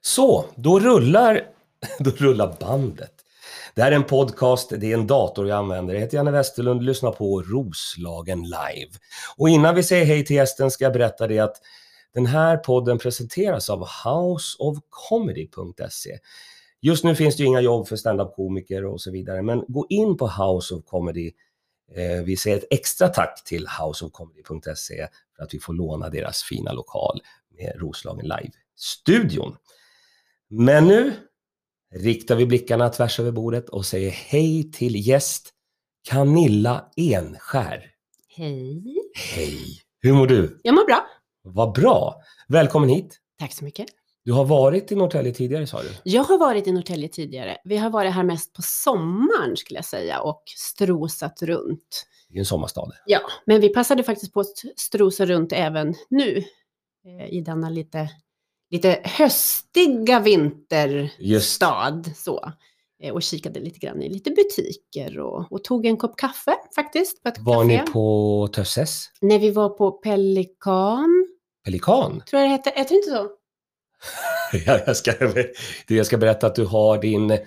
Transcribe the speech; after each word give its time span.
Så, 0.00 0.44
då 0.56 0.80
rullar, 0.80 1.42
då 1.98 2.10
rullar 2.10 2.56
bandet. 2.60 3.12
Det 3.74 3.82
här 3.82 3.92
är 3.92 3.96
en 3.96 4.04
podcast, 4.04 4.72
det 4.76 4.92
är 4.92 4.94
en 4.94 5.06
dator 5.06 5.48
jag 5.48 5.58
använder. 5.58 5.94
Jag 5.94 6.00
heter 6.00 6.16
Janne 6.16 6.30
Westerlund, 6.30 6.80
och 6.80 6.84
lyssnar 6.84 7.12
på 7.12 7.42
Roslagen 7.42 8.42
live. 8.42 8.90
Och 9.36 9.48
innan 9.48 9.74
vi 9.74 9.82
säger 9.82 10.04
hej 10.04 10.24
till 10.24 10.36
gästen 10.36 10.70
ska 10.70 10.84
jag 10.84 10.92
berätta 10.92 11.26
det 11.26 11.38
att 11.38 11.56
den 12.14 12.26
här 12.26 12.56
podden 12.56 12.98
presenteras 12.98 13.70
av 13.70 13.88
houseofcomedy.se. 14.04 16.18
Just 16.80 17.04
nu 17.04 17.14
finns 17.14 17.36
det 17.36 17.42
ju 17.42 17.46
inga 17.46 17.60
jobb 17.60 17.88
för 17.88 17.96
standup-komiker 17.96 18.84
och 18.84 19.00
så 19.00 19.10
vidare, 19.10 19.42
men 19.42 19.64
gå 19.68 19.86
in 19.88 20.16
på 20.16 20.28
House 20.28 20.74
of 20.74 20.84
Comedy. 20.84 21.32
Eh, 21.94 22.22
vi 22.24 22.36
säger 22.36 22.56
ett 22.56 22.66
extra 22.70 23.08
tack 23.08 23.44
till 23.44 23.66
houseofcomedy.se 23.80 25.08
för 25.36 25.44
att 25.44 25.54
vi 25.54 25.58
får 25.58 25.72
låna 25.72 26.08
deras 26.08 26.42
fina 26.42 26.72
lokal 26.72 27.20
med 27.58 27.72
Roslagen 27.76 28.26
Live-studion. 28.26 29.56
Men 30.50 30.86
nu 30.86 31.12
riktar 31.94 32.36
vi 32.36 32.46
blickarna 32.46 32.88
tvärs 32.88 33.20
över 33.20 33.32
bordet 33.32 33.68
och 33.68 33.86
säger 33.86 34.10
hej 34.10 34.72
till 34.72 35.08
gäst 35.08 35.50
Camilla 36.08 36.90
Enskär. 36.96 37.90
Hej. 38.36 38.84
Hej! 39.34 39.58
Hur 40.00 40.12
mår 40.12 40.26
du? 40.26 40.60
Jag 40.62 40.74
mår 40.74 40.86
bra. 40.86 41.06
Vad 41.42 41.72
bra! 41.72 42.22
Välkommen 42.48 42.88
hit! 42.88 43.20
Tack 43.38 43.52
så 43.52 43.64
mycket. 43.64 43.86
Du 44.24 44.32
har 44.32 44.44
varit 44.44 44.92
i 44.92 44.96
Norrtälje 44.96 45.34
tidigare 45.34 45.66
sa 45.66 45.82
du? 45.82 45.88
Jag 46.02 46.24
har 46.24 46.38
varit 46.38 46.66
i 46.66 46.72
Norrtälje 46.72 47.08
tidigare. 47.08 47.56
Vi 47.64 47.76
har 47.76 47.90
varit 47.90 48.12
här 48.12 48.22
mest 48.22 48.52
på 48.52 48.62
sommaren 48.62 49.56
skulle 49.56 49.78
jag 49.78 49.84
säga 49.84 50.20
och 50.20 50.42
strosat 50.56 51.42
runt. 51.42 52.06
Det 52.28 52.34
är 52.34 52.38
en 52.38 52.44
sommarstad. 52.44 52.92
Ja, 53.06 53.20
men 53.44 53.60
vi 53.60 53.68
passade 53.68 54.02
faktiskt 54.02 54.32
på 54.32 54.40
att 54.40 54.58
strosa 54.76 55.26
runt 55.26 55.52
även 55.52 55.94
nu 56.10 56.44
eh, 57.06 57.28
i 57.28 57.40
denna 57.40 57.70
lite, 57.70 58.10
lite 58.70 59.00
höstiga 59.04 60.20
vinterstad. 60.20 62.02
Så. 62.16 62.52
Eh, 63.02 63.12
och 63.14 63.22
kikade 63.22 63.60
lite 63.60 63.78
grann 63.78 64.02
i 64.02 64.08
lite 64.08 64.30
butiker 64.30 65.18
och, 65.18 65.52
och 65.52 65.64
tog 65.64 65.86
en 65.86 65.96
kopp 65.96 66.16
kaffe 66.16 66.54
faktiskt. 66.74 67.22
På 67.22 67.28
ett 67.28 67.38
Var 67.38 67.62
café. 67.64 67.82
ni 67.84 67.92
på 67.92 68.48
Tösses? 68.52 69.04
När 69.20 69.38
vi 69.38 69.50
var 69.50 69.68
på 69.68 69.90
Pelikan, 69.90 71.28
Pelikan? 71.64 72.22
tror 72.30 72.42
jag 72.42 72.50
det 72.50 72.52
hette. 72.52 72.70
Heter 72.76 72.88
det 72.90 72.96
inte 72.96 73.10
så? 73.10 73.28
Ja, 74.66 74.78
jag, 74.86 74.96
ska, 74.96 75.12
jag 75.88 76.06
ska 76.06 76.18
berätta 76.18 76.46
att 76.46 76.54
du 76.54 76.64
har 76.64 76.98
din 76.98 77.38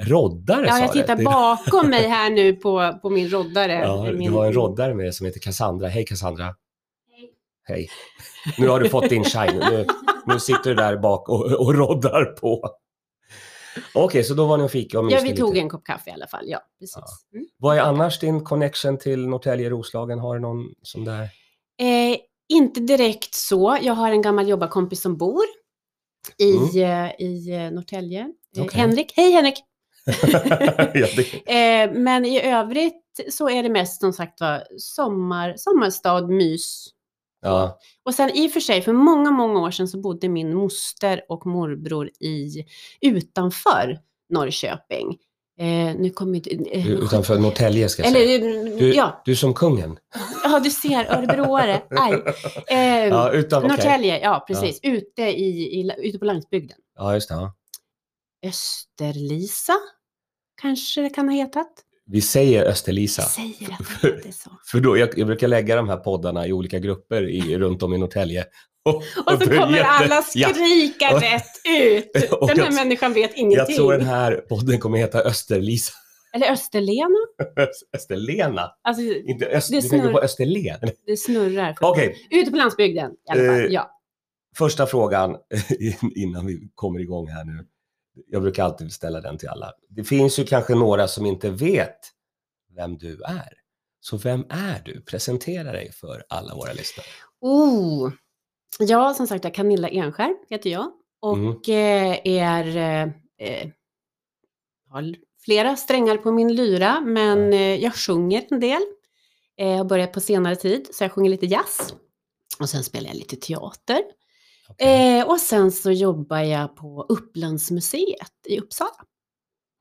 roddare 0.00 0.66
Ja, 0.66 0.78
jag 0.78 0.92
tittar 0.92 1.16
det. 1.16 1.24
bakom 1.24 1.90
mig 1.90 2.02
här 2.08 2.30
nu 2.30 2.52
på, 2.52 2.98
på 3.02 3.10
min 3.10 3.28
roddare. 3.28 3.72
Ja, 3.72 4.02
min, 4.12 4.30
du 4.30 4.36
har 4.38 4.46
en 4.46 4.52
roddare 4.52 4.94
med 4.94 5.06
dig 5.06 5.12
som 5.12 5.26
heter 5.26 5.40
Cassandra. 5.40 5.88
Hej 5.88 6.04
Cassandra! 6.06 6.44
Hej. 6.44 7.30
Hej! 7.64 7.88
Nu 8.58 8.68
har 8.68 8.80
du 8.80 8.88
fått 8.88 9.08
din 9.08 9.24
shine. 9.24 9.58
Nu, 9.58 9.86
nu 10.26 10.40
sitter 10.40 10.70
du 10.70 10.74
där 10.74 10.96
bak 10.96 11.28
och, 11.28 11.44
och 11.52 11.74
roddar 11.74 12.24
på. 12.24 12.70
Okej, 13.94 14.24
så 14.24 14.34
då 14.34 14.46
var 14.46 14.56
ni 14.58 14.64
och 14.64 14.70
fika 14.70 14.98
och 15.00 15.10
Ja, 15.10 15.20
vi 15.22 15.36
tog 15.36 15.54
lite. 15.54 15.62
en 15.64 15.68
kopp 15.70 15.84
kaffe 15.84 16.10
i 16.10 16.12
alla 16.12 16.26
fall. 16.26 16.44
Ja, 16.46 16.58
precis. 16.78 16.96
Ja. 16.96 17.36
Mm. 17.38 17.46
Vad 17.58 17.76
är 17.76 17.80
annars 17.80 18.20
din 18.20 18.44
connection 18.44 18.98
till 18.98 19.28
Norrtälje, 19.28 19.70
Roslagen? 19.70 20.18
Har 20.18 20.34
du 20.34 20.40
någon 20.40 20.66
sån 20.82 21.04
där? 21.04 21.22
Eh, 21.80 22.16
inte 22.48 22.80
direkt 22.80 23.34
så. 23.34 23.78
Jag 23.82 23.94
har 23.94 24.10
en 24.10 24.22
gammal 24.22 24.48
jobbarkompis 24.48 25.02
som 25.02 25.16
bor 25.16 25.44
i, 26.38 26.82
eh, 26.82 27.20
i 27.20 27.50
eh, 27.50 27.70
Norrtälje. 27.70 28.20
Eh, 28.20 28.26
Mm. 28.56 28.66
Okej. 28.66 28.80
Henrik. 28.80 29.12
Hej 29.16 29.32
Henrik! 29.32 29.54
ja, 30.94 31.06
Eh, 31.54 31.92
men 31.92 32.24
i 32.24 32.40
övrigt 32.42 33.20
så 33.30 33.50
är 33.50 33.62
det 33.62 33.68
mest 33.68 34.00
som 34.00 34.12
sagt 34.12 34.40
var 34.40 34.64
sommar, 34.78 35.54
sommarstad, 35.56 36.26
mys. 36.26 36.88
Ja. 37.44 37.78
Och 38.04 38.14
sen 38.14 38.30
i 38.30 38.48
och 38.48 38.52
för 38.52 38.60
sig, 38.60 38.82
för 38.82 38.92
många, 38.92 39.30
många 39.30 39.60
år 39.60 39.70
sedan 39.70 39.88
så 39.88 39.98
bodde 39.98 40.28
min 40.28 40.54
moster 40.54 41.20
och 41.28 41.46
morbror 41.46 42.10
i, 42.20 42.64
utanför 43.00 43.98
Norrköping. 44.28 45.18
Eh, 45.58 45.96
nu 45.96 46.10
kommer 46.10 46.34
inte... 46.36 46.50
Eh, 46.50 46.90
Utanför 46.90 47.38
Norrtälje 47.38 47.88
ska 47.88 48.02
jag 48.02 48.12
säga. 48.12 48.34
Eller, 48.34 48.78
Du, 48.78 48.94
ja, 48.94 49.22
du 49.24 49.36
som 49.36 49.54
kungen. 49.54 49.98
ja, 50.44 50.60
du 50.60 50.70
ser, 50.70 51.04
örebroare. 51.04 51.82
Aj. 51.90 52.22
Eh, 52.66 53.08
Ja, 53.08 53.30
utan. 53.32 53.62
Norrtälje, 53.62 54.20
ja 54.20 54.44
precis. 54.46 54.80
Ute, 54.82 55.22
i, 55.22 55.80
i, 55.80 55.90
ute 55.98 56.18
på 56.18 56.24
landsbygden. 56.24 56.78
Ja, 56.98 57.14
just 57.14 57.28
det. 57.28 57.34
Ja. 57.34 57.54
Österlisa 58.46 59.74
kanske 60.62 61.00
det 61.02 61.10
kan 61.10 61.28
ha 61.28 61.34
hetat. 61.36 61.72
Vi 62.06 62.20
säger 62.20 62.64
Österlisa. 62.64 63.22
säger 63.22 63.72
att 63.72 64.00
det 64.02 64.08
inte 64.16 64.28
är 64.28 64.32
så. 64.32 64.50
För 64.70 64.80
då, 64.80 64.96
jag, 64.98 65.18
jag 65.18 65.26
brukar 65.26 65.48
lägga 65.48 65.76
de 65.76 65.88
här 65.88 65.96
poddarna 65.96 66.46
i 66.46 66.52
olika 66.52 66.78
grupper 66.78 67.28
i, 67.28 67.58
runt 67.58 67.82
om 67.82 67.94
i 67.94 67.98
Norrtälje. 67.98 68.44
Och, 68.84 68.94
Och 68.96 69.02
så 69.26 69.32
är 69.32 69.38
det 69.38 69.56
kommer 69.56 69.76
jätte- 69.78 69.88
alla 69.90 70.22
Ja, 70.34 70.48
skrika 70.48 71.14
Och- 71.14 71.20
rätt 71.22 71.44
ut. 71.80 72.32
och 72.40 72.48
Den 72.48 72.58
här 72.58 72.64
jag- 72.64 72.74
människan 72.74 73.12
vet 73.12 73.30
ingenting. 73.36 73.58
jag 73.58 73.74
tror 73.76 73.92
den 73.92 74.06
här 74.06 74.34
podden 74.48 74.78
kommer 74.80 74.98
heta 74.98 75.20
Österlisa. 75.20 75.92
Eller 76.34 76.52
Österlena. 76.52 77.14
Österlena. 77.96 78.70
Alltså, 78.82 79.02
Inte 79.02 79.46
Öst, 79.46 79.70
Det 79.70 79.76
du 79.80 79.88
tänker 79.88 80.08
snurr- 80.08 80.12
på 80.12 80.20
Österlen. 80.20 80.80
det 81.06 81.16
snurrar. 81.16 81.74
Okej, 81.80 82.16
Ute 82.30 82.50
på 82.50 82.56
landsbygden 82.56 83.10
i 83.10 83.30
alla 83.32 83.46
fall. 83.52 83.60
Eh, 83.60 83.66
ja. 83.66 83.90
första 84.58 84.86
frågan 84.86 85.36
innan 86.16 86.46
vi 86.46 86.68
kommer 86.74 87.00
igång 87.00 87.28
här 87.28 87.44
nu. 87.44 87.66
Jag 88.26 88.42
brukar 88.42 88.64
alltid 88.64 88.92
ställa 88.92 89.20
den 89.20 89.38
till 89.38 89.48
alla. 89.48 89.72
Det 89.88 90.04
finns 90.04 90.38
ju 90.38 90.44
kanske 90.44 90.74
några 90.74 91.08
som 91.08 91.26
inte 91.26 91.50
vet 91.50 91.98
vem 92.76 92.98
du 92.98 93.22
är. 93.22 93.52
Så 94.00 94.16
vem 94.16 94.44
är 94.48 94.82
du? 94.84 95.00
Presentera 95.00 95.72
dig 95.72 95.92
för 95.92 96.24
alla 96.28 96.54
våra 96.54 96.72
lyssnare. 96.72 97.06
Oh. 97.40 98.12
Ja, 98.78 99.14
som 99.14 99.26
sagt, 99.26 99.54
Camilla 99.54 99.88
Enskär 99.88 100.34
heter 100.50 100.70
jag. 100.70 100.92
Och 101.20 101.36
Mm. 101.36 101.60
är... 102.24 102.76
Eh, 102.76 103.02
eh, 103.48 103.68
har 104.90 105.14
flera 105.44 105.76
strängar 105.76 106.16
på 106.16 106.32
min 106.32 106.54
lyra, 106.54 107.00
men 107.00 107.52
eh, 107.52 107.74
jag 107.74 107.94
sjunger 107.94 108.46
en 108.50 108.60
del. 108.60 108.82
Jag 109.56 109.76
har 109.76 109.84
börjat 109.84 110.12
på 110.12 110.20
senare 110.20 110.56
tid, 110.56 110.88
så 110.92 111.04
jag 111.04 111.12
sjunger 111.12 111.30
lite 111.30 111.46
jazz. 111.46 111.94
Och 112.60 112.68
sen 112.68 112.84
spelar 112.84 113.08
jag 113.08 113.16
lite 113.16 113.36
teater. 113.36 114.02
Okej. 114.68 115.18
Eh, 115.18 115.28
och 115.28 115.40
sen 115.40 115.72
så 115.72 115.90
jobbar 115.90 116.38
jag 116.38 116.76
på 116.76 117.06
Upplandsmuseet 117.08 118.32
i 118.46 118.60
Uppsala. 118.60 118.90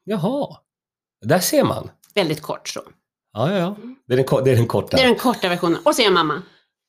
Jaha, 0.04 0.58
där 1.22 1.40
ser 1.40 1.64
man. 1.64 1.90
Väldigt 2.16 2.42
kort 2.42 2.68
så. 2.68 2.82
Ja, 3.34 3.52
ja, 3.52 3.58
ja. 3.58 3.76
Det 4.08 4.14
är 4.14 4.18
den, 4.18 4.44
det 4.44 4.52
är 4.52 4.56
den 4.56 4.68
korta. 4.68 4.98
Det 4.98 5.04
är 5.04 5.08
den 5.08 5.16
korta 5.16 5.50
versionen. 5.50 5.80
Och 5.86 5.96
så 5.96 6.02
är 6.02 6.04
jag 6.04 6.14
mamma. 6.14 6.42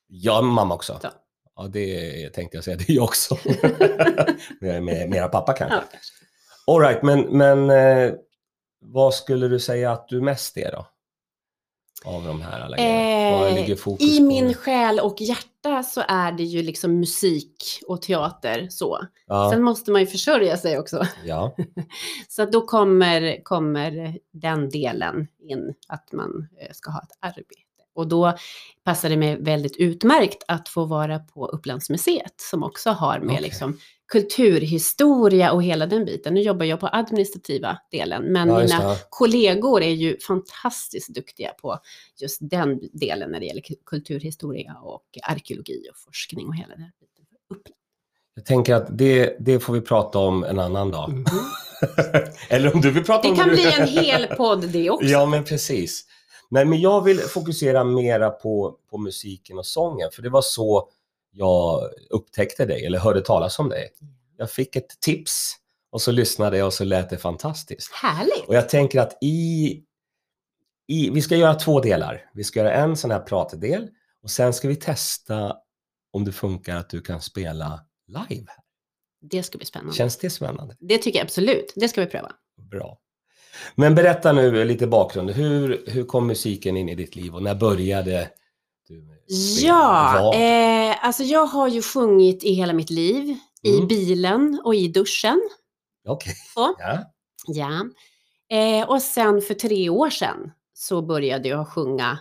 Ja, 0.07 0.41
mamma 0.41 0.75
också. 0.75 0.99
Så. 1.01 1.07
Ja, 1.55 1.67
det 1.67 2.29
tänkte 2.29 2.57
jag 2.57 2.63
säga. 2.63 2.77
Det 2.87 2.89
är 2.89 2.95
jag 2.95 3.03
också. 3.03 3.37
med, 4.61 4.83
med, 4.83 5.09
mera 5.09 5.27
pappa 5.27 5.53
kanske. 5.53 5.77
Ja. 5.77 6.73
All 6.73 6.81
right, 6.81 7.03
men, 7.03 7.21
men 7.21 7.69
eh, 7.69 8.13
vad 8.79 9.13
skulle 9.13 9.47
du 9.47 9.59
säga 9.59 9.91
att 9.91 10.07
du 10.07 10.21
mest 10.21 10.57
är 10.57 10.71
då? 10.71 10.87
Av 12.03 12.23
de 12.23 12.41
här 12.41 12.61
alla 12.61 12.77
grejerna? 12.77 13.49
Eh, 13.49 13.71
I 13.99 14.17
på? 14.17 14.23
min 14.25 14.53
själ 14.53 14.99
och 14.99 15.21
hjärta 15.21 15.83
så 15.83 16.03
är 16.07 16.31
det 16.31 16.43
ju 16.43 16.63
liksom 16.63 16.99
musik 16.99 17.63
och 17.87 18.01
teater 18.01 18.67
så. 18.69 18.99
Ja, 19.27 19.49
Sen 19.53 19.63
måste 19.63 19.91
man 19.91 20.01
ju 20.01 20.07
försörja 20.07 20.57
sig 20.57 20.79
också. 20.79 21.05
ja. 21.25 21.55
Så 22.27 22.45
då 22.45 22.61
kommer, 22.61 23.43
kommer 23.43 24.17
den 24.31 24.69
delen 24.69 25.27
in, 25.39 25.73
att 25.87 26.11
man 26.11 26.47
eh, 26.61 26.71
ska 26.73 26.91
ha 26.91 27.01
ett 27.01 27.17
arbete. 27.19 27.64
Och 27.95 28.07
då 28.07 28.37
passar 28.83 29.09
det 29.09 29.17
mig 29.17 29.37
väldigt 29.41 29.75
utmärkt 29.77 30.43
att 30.47 30.69
få 30.69 30.85
vara 30.85 31.19
på 31.19 31.47
Upplandsmuseet 31.47 32.33
som 32.37 32.63
också 32.63 32.89
har 32.89 33.19
med 33.19 33.29
Okej. 33.33 33.41
liksom 33.43 33.79
kulturhistoria 34.11 35.51
och 35.51 35.63
hela 35.63 35.85
den 35.85 36.05
biten. 36.05 36.33
Nu 36.33 36.41
jobbar 36.41 36.65
jag 36.65 36.79
på 36.79 36.89
administrativa 36.91 37.77
delen, 37.91 38.23
men 38.23 38.49
ja 38.49 38.59
mina 38.59 38.89
det. 38.89 38.97
kollegor 39.09 39.81
är 39.83 39.89
ju 39.91 40.17
fantastiskt 40.19 41.15
duktiga 41.15 41.49
på 41.61 41.79
just 42.21 42.37
den 42.41 42.79
delen 42.93 43.31
när 43.31 43.39
det 43.39 43.45
gäller 43.45 43.61
ku- 43.61 43.81
kulturhistoria 43.85 44.75
och 44.83 45.03
arkeologi 45.23 45.81
och 45.91 45.97
forskning 45.97 46.47
och 46.47 46.55
hela 46.55 46.75
den 46.75 46.91
biten. 46.99 47.71
Jag 48.35 48.45
tänker 48.45 48.75
att 48.75 48.97
det, 48.97 49.35
det 49.39 49.59
får 49.59 49.73
vi 49.73 49.81
prata 49.81 50.19
om 50.19 50.43
en 50.43 50.59
annan 50.59 50.91
dag. 50.91 51.09
Mhm. 51.13 51.25
Eller 52.49 52.75
om 52.75 52.81
du 52.81 52.91
vill 52.91 53.03
prata 53.03 53.21
Det 53.21 53.29
om 53.29 53.35
kan 53.35 53.47
du- 53.49 53.55
bli 53.55 53.71
en 53.79 53.87
hel 53.87 54.27
podd 54.37 54.67
det 54.69 54.89
också. 54.89 55.05
Ja, 55.07 55.25
men 55.25 55.43
precis. 55.43 56.05
Nej, 56.49 56.65
men 56.65 56.81
jag 56.81 57.01
vill 57.01 57.19
fokusera 57.19 57.83
mera 57.83 58.29
på, 58.29 58.79
på 58.89 58.97
musiken 58.97 59.57
och 59.57 59.65
sången, 59.65 60.09
för 60.11 60.21
det 60.21 60.29
var 60.29 60.41
så 60.41 60.89
jag 61.31 61.81
upptäckte 62.09 62.65
dig, 62.65 62.85
eller 62.85 62.99
hörde 62.99 63.21
talas 63.21 63.59
om 63.59 63.69
dig. 63.69 63.89
Jag 64.37 64.51
fick 64.51 64.75
ett 64.75 64.99
tips 64.99 65.55
och 65.89 66.01
så 66.01 66.11
lyssnade 66.11 66.57
jag 66.57 66.65
och 66.65 66.73
så 66.73 66.83
lät 66.83 67.09
det 67.09 67.17
fantastiskt. 67.17 67.91
Härligt! 67.91 68.47
Och 68.47 68.55
jag 68.55 68.69
tänker 68.69 68.99
att 68.99 69.17
i, 69.21 69.83
i, 70.87 71.09
vi 71.09 71.21
ska 71.21 71.35
göra 71.35 71.55
två 71.55 71.79
delar. 71.79 72.29
Vi 72.33 72.43
ska 72.43 72.59
göra 72.59 72.73
en 72.73 72.97
sån 72.97 73.11
här 73.11 73.19
pratdel 73.19 73.89
och 74.23 74.29
sen 74.29 74.53
ska 74.53 74.67
vi 74.67 74.75
testa 74.75 75.55
om 76.11 76.25
det 76.25 76.31
funkar 76.31 76.75
att 76.75 76.89
du 76.89 77.01
kan 77.01 77.21
spela 77.21 77.85
live. 78.07 78.51
Det 79.21 79.43
ska 79.43 79.57
bli 79.57 79.67
spännande. 79.67 79.95
Känns 79.95 80.17
det 80.17 80.29
spännande? 80.29 80.75
Det 80.79 80.97
tycker 80.97 81.19
jag 81.19 81.25
absolut. 81.25 81.73
Det 81.75 81.89
ska 81.89 82.01
vi 82.01 82.07
pröva. 82.07 82.31
Bra. 82.71 82.99
Men 83.75 83.95
berätta 83.95 84.31
nu 84.31 84.65
lite 84.65 84.87
bakgrund. 84.87 85.29
Hur, 85.29 85.83
hur 85.87 86.03
kom 86.05 86.27
musiken 86.27 86.77
in 86.77 86.89
i 86.89 86.95
ditt 86.95 87.15
liv 87.15 87.35
och 87.35 87.43
när 87.43 87.55
började 87.55 88.29
du? 88.87 89.05
Ja, 89.61 90.33
eh, 90.35 91.05
alltså 91.05 91.23
jag 91.23 91.45
har 91.45 91.67
ju 91.67 91.81
sjungit 91.81 92.43
i 92.43 92.53
hela 92.53 92.73
mitt 92.73 92.89
liv. 92.89 93.37
i 93.61 93.75
Mm. 93.75 93.87
bilen 93.87 94.61
och 94.63 94.75
i 94.75 94.87
duschen. 94.87 95.41
Okej. 96.07 96.33
Så. 96.53 96.75
Ja. 96.79 97.03
Ja. 97.47 97.85
Eh, 98.57 98.89
och 98.89 99.01
sen 99.01 99.41
för 99.41 99.53
tre 99.53 99.89
år 99.89 100.09
sedan 100.09 100.51
så 100.73 101.01
började 101.01 101.49
jag 101.49 101.67
sjunga 101.67 102.19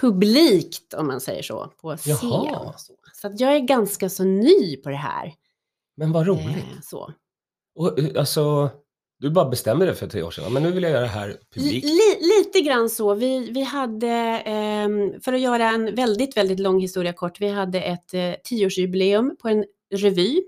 publikt, 0.00 0.94
om 0.94 1.06
man 1.06 1.20
säger 1.20 1.42
så, 1.42 1.72
på 1.80 1.96
scen. 1.96 2.16
Jaha. 2.22 2.74
Så, 2.76 2.92
så 3.12 3.26
att 3.26 3.40
jag 3.40 3.54
är 3.56 3.60
ganska 3.60 4.08
så 4.08 4.24
ny 4.24 4.76
på 4.76 4.88
det 4.90 4.96
här. 4.96 5.34
Men 5.96 6.12
vad 6.12 6.26
roligt. 6.26 6.46
Eh, 6.56 6.80
så. 6.82 7.12
Och, 7.74 7.98
eh, 7.98 8.10
alltså, 8.18 8.70
du 9.22 9.30
bara 9.30 9.48
bestämde 9.48 9.86
det 9.86 9.94
för 9.94 10.06
tre 10.06 10.22
år 10.22 10.30
sedan. 10.30 10.52
Men 10.52 10.62
nu 10.62 10.70
vill 10.70 10.82
jag 10.82 10.92
göra 10.92 11.00
det 11.02 11.06
här 11.06 11.36
publikt. 11.54 11.86
Li, 11.86 12.18
lite 12.20 12.60
grann 12.60 12.88
så. 12.90 13.14
Vi, 13.14 13.50
vi 13.50 13.62
hade, 13.62 14.08
ehm, 14.44 15.20
för 15.20 15.32
att 15.32 15.40
göra 15.40 15.68
en 15.68 15.94
väldigt, 15.94 16.36
väldigt 16.36 16.60
lång 16.60 16.80
historia 16.80 17.12
kort, 17.12 17.40
vi 17.40 17.48
hade 17.48 17.80
ett 17.80 18.14
eh, 18.14 18.32
tioårsjubileum 18.44 19.36
på 19.42 19.48
en 19.48 19.64
revy 19.94 20.22
i 20.22 20.42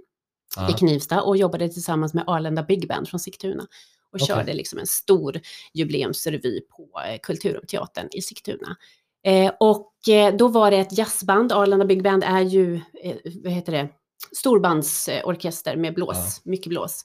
Ja. 0.56 0.76
Knivsta 0.78 1.22
och 1.22 1.36
jobbade 1.36 1.68
tillsammans 1.68 2.14
med 2.14 2.24
Arlanda 2.26 2.62
Big 2.62 2.88
Band 2.88 3.08
från 3.08 3.20
Sigtuna. 3.20 3.62
Och 3.62 3.68
Okej. 4.14 4.26
körde 4.26 4.52
liksom 4.52 4.78
en 4.78 4.86
stor 4.86 5.40
jubileumsrevy 5.74 6.60
på 6.60 7.00
eh, 7.08 7.18
Kulturteatern 7.22 8.08
i 8.12 8.22
Sigtuna. 8.22 8.76
Eh, 9.24 9.52
och 9.60 10.08
eh, 10.08 10.36
då 10.36 10.48
var 10.48 10.70
det 10.70 10.76
ett 10.76 10.98
jazzband, 10.98 11.52
Arlanda 11.52 11.84
Big 11.84 12.02
Band 12.02 12.24
är 12.24 12.40
ju, 12.42 12.74
eh, 13.02 13.16
vad 13.44 13.52
heter 13.52 13.72
det, 13.72 13.88
storbandsorkester 14.36 15.76
med 15.76 15.94
blås, 15.94 16.40
mycket 16.44 16.68
blås. 16.68 17.04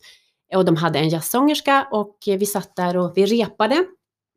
Och 0.56 0.66
de 0.66 0.76
hade 0.76 1.00
en 1.00 1.10
jazzsångerska 1.10 1.88
och 1.92 2.18
vi 2.26 2.46
satt 2.46 2.76
där 2.76 2.98
och 2.98 3.14
vi 3.16 3.26
repade 3.26 3.86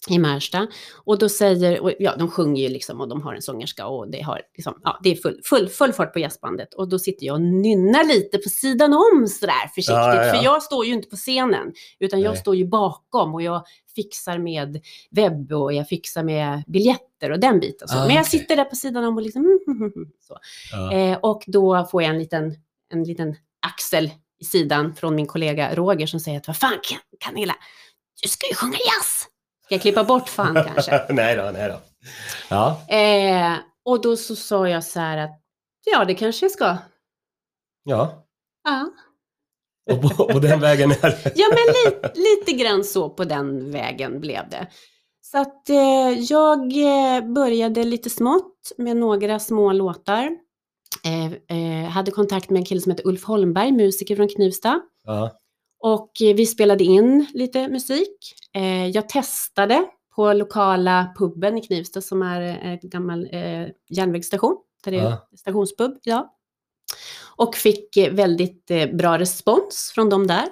i 0.08 0.18
Märsta. 0.18 0.66
Och 1.04 1.18
då 1.18 1.28
säger, 1.28 1.94
ja 1.98 2.16
de 2.16 2.30
sjunger 2.30 2.62
ju 2.62 2.68
liksom 2.68 3.00
och 3.00 3.08
de 3.08 3.22
har 3.22 3.34
en 3.34 3.42
sångerska 3.42 3.86
och 3.86 4.10
det, 4.10 4.22
har 4.22 4.42
liksom, 4.56 4.80
ja, 4.84 5.00
det 5.02 5.10
är 5.10 5.16
full, 5.16 5.40
full, 5.44 5.68
full 5.68 5.92
fart 5.92 6.12
på 6.12 6.18
jazzbandet. 6.18 6.74
Och 6.74 6.88
då 6.88 6.98
sitter 6.98 7.26
jag 7.26 7.34
och 7.34 7.40
nynnar 7.40 8.04
lite 8.04 8.38
på 8.38 8.48
sidan 8.48 8.92
om 8.92 9.26
sådär 9.28 9.68
försiktigt. 9.74 9.94
Ja, 9.94 10.26
ja. 10.26 10.34
För 10.34 10.44
jag 10.44 10.62
står 10.62 10.86
ju 10.86 10.92
inte 10.92 11.08
på 11.08 11.16
scenen, 11.16 11.72
utan 11.98 12.20
jag 12.20 12.30
Nej. 12.30 12.40
står 12.40 12.56
ju 12.56 12.66
bakom 12.66 13.34
och 13.34 13.42
jag 13.42 13.64
fixar 13.94 14.38
med 14.38 14.80
webb 15.10 15.52
och 15.52 15.72
jag 15.72 15.88
fixar 15.88 16.22
med 16.22 16.62
biljetter 16.66 17.30
och 17.30 17.40
den 17.40 17.60
biten. 17.60 17.88
Så. 17.88 17.96
Ah, 17.98 18.06
Men 18.06 18.14
jag 18.14 18.22
okej. 18.22 18.40
sitter 18.40 18.56
där 18.56 18.64
på 18.64 18.76
sidan 18.76 19.04
om 19.04 19.16
och 19.16 19.22
liksom 19.22 19.60
så. 20.20 20.38
Ja. 20.72 20.92
Eh, 20.92 21.18
och 21.18 21.44
då 21.46 21.88
får 21.90 22.02
jag 22.02 22.10
en 22.10 22.18
liten, 22.18 22.54
en 22.92 23.04
liten 23.04 23.36
axel 23.66 24.10
i 24.42 24.44
sidan 24.44 24.94
från 24.94 25.14
min 25.14 25.26
kollega 25.26 25.74
Roger 25.74 26.06
som 26.06 26.20
säger 26.20 26.38
att 26.38 26.46
vad 26.46 26.56
fan 26.56 26.78
Camilla, 27.20 27.54
du 28.22 28.28
ska 28.28 28.48
ju 28.48 28.54
sjunga 28.54 28.76
jazz. 28.76 29.26
Ska 29.64 29.74
jag 29.74 29.82
klippa 29.82 30.04
bort 30.04 30.28
fan 30.28 30.54
kanske? 30.54 31.06
nej 31.12 31.36
då, 31.36 31.50
nej 31.54 31.68
då. 31.68 31.80
Ja, 32.48 32.86
Eh, 32.88 33.54
och 33.84 34.02
då 34.02 34.16
så 34.16 34.36
sa 34.36 34.68
jag 34.68 34.84
så 34.84 35.00
här 35.00 35.18
att 35.18 35.40
ja, 35.84 36.04
det 36.04 36.14
kanske 36.14 36.44
jag 36.44 36.52
ska. 36.52 36.76
ja. 37.84 38.18
Ja, 38.64 38.90
Och 39.90 40.02
på, 40.02 40.24
på 40.32 40.38
den 40.38 40.60
vägen 40.60 40.90
är 40.90 41.10
det. 41.10 41.32
ja 41.34 41.46
men 41.48 41.74
li, 41.74 41.98
lite 42.14 42.52
grann 42.52 42.84
så 42.84 43.10
på 43.10 43.24
den 43.24 43.70
vägen 43.70 44.20
blev 44.20 44.48
det. 44.50 44.66
Så 45.20 45.38
att 45.38 45.68
eh, 45.68 46.10
jag 46.18 46.60
eh, 46.60 47.24
började 47.34 47.84
lite 47.84 48.10
smått 48.10 48.72
med 48.78 48.96
några 48.96 49.38
små 49.38 49.72
låtar. 49.72 50.30
Eh, 51.04 51.32
eh, 51.32 51.88
hade 51.90 52.10
kontakt 52.10 52.50
med 52.50 52.58
en 52.60 52.64
kille 52.64 52.80
som 52.80 52.92
heter 52.92 53.06
Ulf 53.08 53.24
Holmberg, 53.24 53.72
musiker 53.72 54.16
från 54.16 54.28
Knivsta. 54.28 54.80
Ja, 55.04 55.38
Och 55.78 56.22
eh, 56.22 56.34
vi 56.34 56.46
spelade 56.46 56.84
in 56.84 57.26
lite 57.34 57.68
musik. 57.68 58.34
Jag 58.92 59.08
testade 59.08 59.84
på 60.16 60.32
lokala 60.32 61.14
puben 61.18 61.58
i 61.58 61.60
Knivsta 61.60 62.00
som 62.00 62.22
är 62.22 62.40
en 62.40 62.78
gammal 62.82 63.28
järnvägsstation. 63.88 64.56
Där 64.84 64.90
det 64.92 64.98
är 64.98 65.02
Ja. 65.02 65.28
stationspub 65.38 65.98
idag. 66.04 66.28
Och 67.36 67.54
fick 67.54 67.96
väldigt 68.10 68.66
bra 68.92 69.18
respons 69.18 69.92
från 69.94 70.08
dem 70.08 70.26
där. 70.26 70.48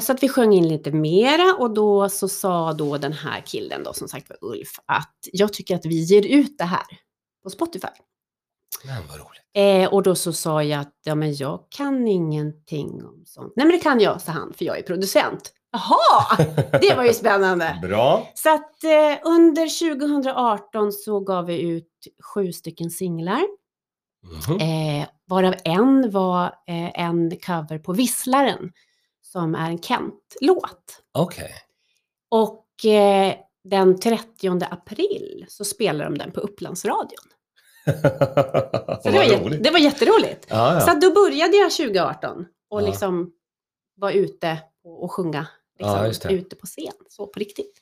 Så 0.00 0.12
att 0.12 0.22
vi 0.22 0.28
sjöng 0.28 0.52
in 0.52 0.68
lite 0.68 0.92
mera 0.92 1.56
och 1.58 1.74
då 1.74 2.08
så 2.08 2.28
sa 2.28 2.72
då 2.72 2.98
den 2.98 3.12
här 3.12 3.40
killen 3.40 3.82
då 3.84 3.92
som 3.92 4.08
sagt 4.08 4.30
var 4.30 4.50
Ulf 4.50 4.70
att 4.86 5.16
jag 5.32 5.52
tycker 5.52 5.76
att 5.76 5.86
vi 5.86 6.02
ger 6.04 6.26
ut 6.26 6.58
det 6.58 6.64
här 6.64 6.86
på 7.42 7.50
Spotify. 7.50 7.88
Men 8.84 9.06
vad 9.08 9.16
roligt. 9.16 9.42
Eh, 9.54 9.94
och 9.94 10.02
då 10.02 10.14
så 10.14 10.32
sa 10.32 10.62
jag 10.62 10.80
att 10.80 10.94
ja, 11.04 11.14
men 11.14 11.34
jag 11.34 11.60
kan 11.68 12.08
ingenting 12.08 13.04
om 13.04 13.22
sånt. 13.26 13.52
Nej 13.56 13.66
men 13.66 13.76
det 13.76 13.82
kan 13.82 14.00
jag, 14.00 14.20
sa 14.20 14.32
han, 14.32 14.52
för 14.52 14.64
jag 14.64 14.78
är 14.78 14.82
producent. 14.82 15.52
Jaha, 15.72 16.46
det 16.80 16.94
var 16.94 17.04
ju 17.04 17.12
spännande. 17.12 17.78
Bra. 17.82 18.28
Så 18.34 18.54
att 18.54 18.84
eh, 18.84 19.18
under 19.24 19.94
2018 19.96 20.92
så 20.92 21.20
gav 21.20 21.46
vi 21.46 21.60
ut 21.60 21.88
sju 22.34 22.52
stycken 22.52 22.90
singlar. 22.90 23.42
Mhm. 24.22 24.60
Eh, 24.60 25.08
varav 25.26 25.54
en 25.64 26.10
var 26.10 26.44
eh, 26.44 27.00
en 27.00 27.30
cover 27.46 27.78
på 27.78 27.92
Visslaren. 27.92 28.72
Som 29.22 29.54
är 29.54 29.70
en 29.70 29.82
Kent-låt. 29.82 31.02
Okej. 31.12 31.52
Och 32.28 32.84
eh, 32.84 33.34
den 33.64 34.00
30 34.00 34.64
april 34.70 35.44
så 35.48 35.64
spelar 35.64 36.04
de 36.04 36.18
den 36.18 36.32
på 36.32 36.40
Upplandsradion. 36.40 37.24
Så 37.86 37.92
det 37.92 39.10
var, 39.10 39.12
vad 39.12 39.26
jät- 39.26 39.44
roligt. 39.44 39.64
det 39.64 39.70
var 39.70 39.78
jätteroligt. 39.78 40.46
Ja, 40.48 40.80
Så 40.80 40.88
ja. 40.88 40.92
att 40.92 41.00
då 41.00 41.12
började 41.14 41.56
jag 41.56 41.70
2018 41.72 42.46
och 42.70 42.82
Ja. 42.82 42.86
liksom 42.86 43.32
var 43.96 44.10
ute 44.10 44.58
och, 44.84 45.12
sjunga 45.12 45.46
liksom, 45.78 46.30
ute 46.30 46.56
på 46.56 46.66
scen, 46.66 46.92
så 47.08 47.26
på 47.26 47.40
riktigt. 47.40 47.78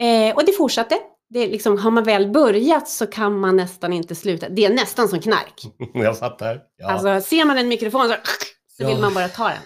Eh, 0.00 0.34
och 0.36 0.44
det 0.44 0.52
fortsatte. 0.52 0.98
Det 1.28 1.46
liksom, 1.46 1.78
har 1.78 1.90
man 1.90 2.04
väl 2.04 2.30
börjat 2.30 2.88
så 2.88 3.06
kan 3.06 3.38
man 3.40 3.56
nästan 3.56 3.92
inte 3.92 4.14
sluta. 4.14 4.48
Det 4.48 4.64
är 4.64 4.70
nästan 4.74 5.08
som 5.08 5.20
knark. 5.20 5.62
Jag 5.94 6.16
satt 6.16 6.38
där. 6.38 6.62
Alltså 6.84 7.20
ser 7.28 7.44
man 7.44 7.58
en 7.58 7.68
mikrofon 7.68 8.08
så, 8.08 8.14
så 8.68 8.86
vill 8.86 8.98
man 8.98 9.14
bara 9.14 9.28
ta 9.28 9.48
den. 9.48 9.58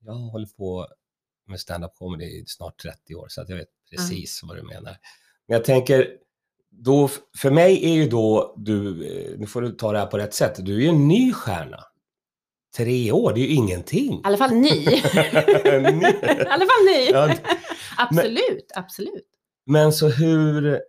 Jag 0.00 0.12
har 0.12 0.30
hållit 0.30 0.56
på 0.56 0.86
med 1.48 1.60
stand-up 1.60 1.94
comedy 1.94 2.24
i 2.24 2.44
snart 2.46 2.78
30 2.82 3.14
år, 3.14 3.26
så 3.28 3.40
att 3.40 3.48
jag 3.48 3.56
vet 3.56 3.68
precis 3.90 4.40
vad 4.42 4.56
du 4.56 4.62
menar. 4.62 4.96
Men 5.48 5.56
jag 5.56 5.64
tänker, 5.64 6.08
då, 6.72 7.08
för 7.38 7.50
mig 7.50 7.84
är 7.84 7.94
ju 7.94 8.08
då 8.08 8.54
du, 8.56 9.06
eh, 9.06 9.38
nu 9.38 9.46
får 9.46 9.62
du 9.62 9.70
ta 9.70 9.92
det 9.92 9.98
här 9.98 10.06
på 10.06 10.18
rätt 10.18 10.34
sätt, 10.34 10.54
du 10.58 10.76
är 10.76 10.80
ju 10.80 10.88
en 10.88 11.08
ny 11.08 11.32
stjärna. 11.32 11.78
Tre 12.76 13.12
år, 13.12 13.32
det 13.32 13.40
är 13.40 13.42
ju 13.42 13.54
ingenting. 13.54 14.14
I 14.14 14.20
alla 14.24 14.36
fall 14.36 14.50
ny. 14.50 14.70
Ny. 14.70 14.92
I 14.92 16.46
alla 16.50 16.66
fall 16.66 16.84
ny. 16.86 17.10
Ja, 17.12 17.34
absolut, 17.96 18.72
absolut. 18.74 19.24
Men 19.66 19.92
så 19.92 20.08
hur, 20.08 20.80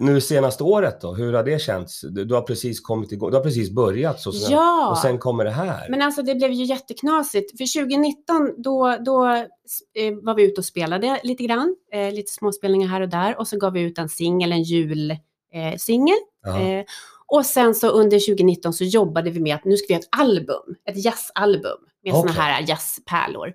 nu 0.00 0.20
senaste 0.20 0.64
året 0.64 1.00
då, 1.00 1.14
hur 1.14 1.32
har 1.32 1.44
det 1.44 1.62
känts? 1.62 2.00
Du, 2.00 2.24
du 2.24 2.34
har 2.34 2.42
precis 2.42 2.80
kommit 2.80 3.12
igång, 3.12 3.30
du 3.30 3.36
har 3.36 3.44
precis 3.44 3.70
börjat 3.70 4.20
så, 4.20 4.32
Ja. 4.50 4.90
och 4.90 4.98
sen 4.98 5.18
kommer 5.18 5.44
det 5.44 5.50
här. 5.50 5.88
Men 5.88 6.02
alltså 6.02 6.22
det 6.22 6.34
blev 6.34 6.52
ju 6.52 6.64
jätteknasigt. 6.64 7.58
För 7.58 7.80
2019 7.80 8.62
då, 8.62 8.96
då 9.04 9.26
eh, 9.26 10.14
var 10.22 10.34
vi 10.34 10.42
ute 10.42 10.60
och 10.60 10.64
spelade 10.64 11.20
lite 11.22 11.42
grann. 11.44 11.76
Eh, 11.92 12.12
lite 12.12 12.32
småspelningar 12.32 12.88
här 12.88 13.00
och 13.00 13.08
där. 13.08 13.38
Och 13.38 13.48
så 13.48 13.58
gav 13.58 13.72
vi 13.72 13.80
ut 13.80 13.98
en 13.98 14.08
singel, 14.08 14.52
en 14.52 14.62
julsingel. 14.62 15.16
Eh, 15.54 15.76
singel. 15.76 16.16
eh, 16.46 16.84
och 17.26 17.46
sen 17.46 17.74
så 17.74 17.88
under 17.88 18.18
2019 18.18 18.72
så 18.72 18.84
jobbade 18.84 19.30
vi 19.30 19.40
med 19.40 19.54
att 19.54 19.64
nu 19.64 19.76
ska 19.76 19.86
vi 19.88 19.94
ha 19.94 20.00
ett 20.00 20.08
album. 20.16 20.76
Ett 20.88 21.04
jazzalbum. 21.04 21.78
Med 22.04 22.12
såna 22.12 22.30
Okej. 22.30 22.42
här 22.42 22.64
jazzpärlor. 22.68 23.52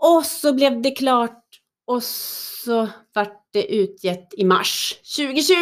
Och 0.00 0.26
så 0.26 0.52
blev 0.52 0.82
det 0.82 0.90
klart. 0.90 1.40
Och 1.86 2.02
så 2.02 2.88
vart 3.14 3.42
det 3.52 3.74
utgett 3.74 4.34
i 4.36 4.44
mars 4.44 4.94
2020. 5.16 5.54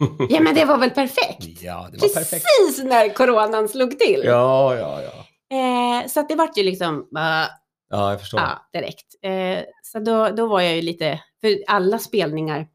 Ja 0.28 0.40
men 0.40 0.54
det 0.54 0.64
var 0.64 0.78
väl 0.78 0.90
perfekt. 0.90 1.62
ja, 1.62 1.88
det 1.92 1.98
var 1.98 2.08
perfekt. 2.08 2.44
Precis 2.60 2.84
när 2.84 3.08
coronan 3.14 3.68
slog 3.68 3.98
till. 3.98 4.22
Ja, 4.24 4.76
ja, 4.76 5.02
ja. 5.02 5.24
Eh, 5.56 6.06
så 6.06 6.22
det 6.28 6.34
vart 6.34 6.56
ju 6.58 6.62
liksom, 6.62 6.94
uh, 6.98 7.46
Ja, 7.90 8.10
jag 8.10 8.20
förstår. 8.20 8.40
ja, 8.40 8.68
direkt. 8.72 9.06
Eh, 9.22 9.64
så 9.82 9.98
då, 9.98 10.28
då 10.28 10.46
var 10.46 10.60
jag 10.60 10.76
ju 10.76 10.82
lite, 10.82 11.20
för 11.40 11.58
alla 11.66 11.98
spelningar 11.98 12.66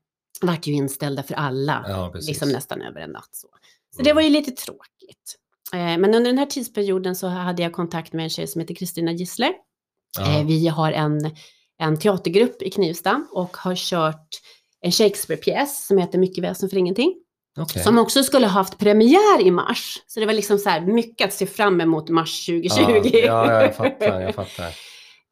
vart 0.43 0.67
ju 0.67 0.73
inställda 0.73 1.23
för 1.23 1.33
alla, 1.33 1.85
Ja, 1.89 2.11
liksom 2.15 2.49
nästan 2.49 2.81
över 2.81 3.01
en 3.01 3.09
natt. 3.09 3.29
Så, 3.31 3.47
så 3.95 3.99
Mm. 4.01 4.03
det 4.03 4.13
var 4.13 4.21
ju 4.21 4.29
lite 4.29 4.51
tråkigt. 4.51 5.35
Eh, 5.73 5.79
men 5.79 6.05
under 6.05 6.21
den 6.31 6.37
här 6.37 6.45
tidsperioden 6.45 7.15
så 7.15 7.27
hade 7.27 7.61
jag 7.63 7.73
kontakt 7.73 8.13
med 8.13 8.23
en 8.23 8.29
tjej 8.29 8.47
som 8.47 8.61
heter 8.61 8.75
Kristina 8.75 9.11
Gissler. 9.11 9.53
Ja. 10.17 10.39
Eh, 10.39 10.45
vi 10.45 10.67
har 10.67 10.91
en, 10.91 11.31
en 11.79 11.99
teatergrupp 11.99 12.61
i 12.61 12.69
Knivsta 12.71 13.25
och 13.31 13.57
har 13.57 13.75
kört 13.75 14.27
en 14.81 14.91
Shakespeare-pjäs 14.91 15.85
som 15.87 15.97
heter 15.97 16.17
Mycket 16.19 16.43
väsen 16.43 16.69
för 16.69 16.77
ingenting. 16.77 17.13
Okej. 17.59 17.83
Som 17.83 17.97
också 17.99 18.23
skulle 18.23 18.45
ha 18.47 18.53
haft 18.53 18.77
premiär 18.77 19.41
i 19.41 19.51
mars. 19.51 20.01
Så 20.07 20.19
det 20.19 20.25
var 20.25 20.33
liksom 20.33 20.57
så 20.57 20.69
här 20.69 20.81
mycket 20.81 21.27
att 21.27 21.33
se 21.33 21.45
fram 21.45 21.81
emot 21.81 22.09
mars 22.09 22.45
2020. 22.45 23.09
Ja, 23.13 23.19
ja, 23.25 23.61
jag 23.61 23.75
fattar, 23.75 24.21
jag 24.21 24.35
fattar. 24.47 24.67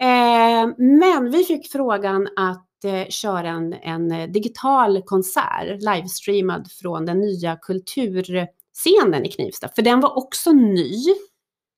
Eh, 0.02 0.68
men 0.78 1.32
vi 1.32 1.44
fick 1.44 1.72
frågan 1.72 2.28
att 2.36 2.68
köra 3.10 3.50
en, 3.50 3.74
en 3.74 4.12
eh, 4.12 4.30
digital 4.30 5.02
konsert, 5.06 5.82
livestreamad 5.82 6.72
från 6.72 7.06
den 7.06 7.20
nya 7.20 7.56
kulturscenen 7.62 9.26
i 9.26 9.32
Knivsta. 9.32 9.70
För 9.76 9.82
den 9.82 10.00
var 10.00 10.18
också 10.18 10.52
ny. 10.52 10.92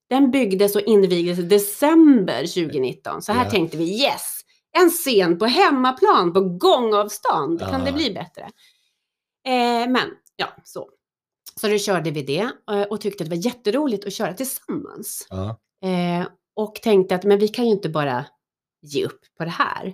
Den 0.09 0.31
byggdes 0.31 0.75
och 0.75 0.81
invigdes 0.81 1.39
i 1.39 1.41
december 1.41 2.39
2019. 2.39 3.21
Så 3.21 3.31
här 3.33 3.45
Ja. 3.45 3.51
tänkte 3.51 3.77
vi, 3.77 4.03
yes! 4.03 4.39
En 4.77 4.89
scen 4.89 5.39
på 5.39 5.45
hemmaplan, 5.45 6.33
på 6.33 6.41
gångavstånd. 6.41 7.59
Kan 7.59 7.79
Ja. 7.79 7.85
det 7.85 7.91
bli 7.91 8.11
bättre? 8.13 8.41
Eh, 9.47 9.89
men, 9.91 10.09
ja, 10.35 10.47
så. 10.63 10.89
Så 11.61 11.67
då 11.67 11.77
körde 11.77 12.11
vi 12.11 12.21
det 12.23 12.49
eh, 12.71 12.81
och 12.81 13.01
tyckte 13.01 13.23
att 13.23 13.29
det 13.29 13.35
var 13.35 13.45
jätteroligt 13.45 14.05
att 14.05 14.13
köra 14.13 14.33
tillsammans. 14.33 15.27
Ja. 15.29 15.49
Eh, 15.89 16.27
och 16.55 16.75
tänkte 16.75 17.15
att 17.15 17.23
men 17.23 17.39
vi 17.39 17.47
kan 17.47 17.65
ju 17.65 17.71
inte 17.71 17.89
bara 17.89 18.25
ge 18.81 19.05
upp 19.05 19.19
på 19.37 19.43
det 19.43 19.49
här. 19.51 19.93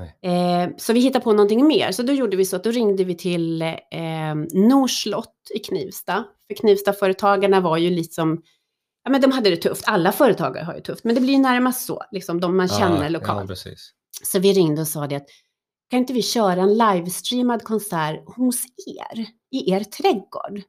Eh, 0.00 0.70
så 0.76 0.92
vi 0.92 1.00
hittade 1.00 1.24
på 1.24 1.32
någonting 1.32 1.66
mer. 1.66 1.92
Så 1.92 2.02
då 2.02 2.12
gjorde 2.12 2.36
vi 2.36 2.44
så 2.44 2.56
att 2.56 2.64
då 2.64 2.70
ringde 2.70 3.04
vi 3.04 3.14
till 3.14 3.62
eh, 3.62 4.34
Nors 4.52 5.02
slott 5.02 5.36
i 5.54 5.58
Knivsta. 5.58 6.24
För 6.46 6.54
Knivsta-företagarna 6.54 7.60
var 7.60 7.76
ju 7.76 7.90
liksom, 7.90 8.42
ja 9.04 9.10
men 9.10 9.20
de 9.20 9.32
hade 9.32 9.50
det 9.50 9.56
tufft. 9.56 9.84
Alla 9.86 10.12
företagare 10.12 10.64
har 10.64 10.74
ju 10.74 10.80
tufft, 10.80 11.04
men 11.04 11.14
det 11.14 11.20
blir 11.20 11.32
ju 11.32 11.38
närmast 11.40 11.86
så, 11.86 12.02
liksom 12.10 12.40
de 12.40 12.56
man 12.56 12.68
känner 12.68 13.02
ja, 13.02 13.08
lokalt. 13.08 13.50
Ja. 13.64 13.72
Så 14.24 14.38
vi 14.38 14.52
ringde 14.52 14.80
och 14.80 14.88
sa 14.88 15.06
det 15.06 15.16
att 15.16 15.26
kan 15.90 15.98
inte 15.98 16.12
vi 16.12 16.22
köra 16.22 16.62
en 16.62 16.78
livestreamad 16.78 17.62
konsert 17.62 18.22
hos 18.36 18.64
er, 18.86 19.26
i 19.50 19.72
er 19.72 19.84
trädgård? 19.84 20.62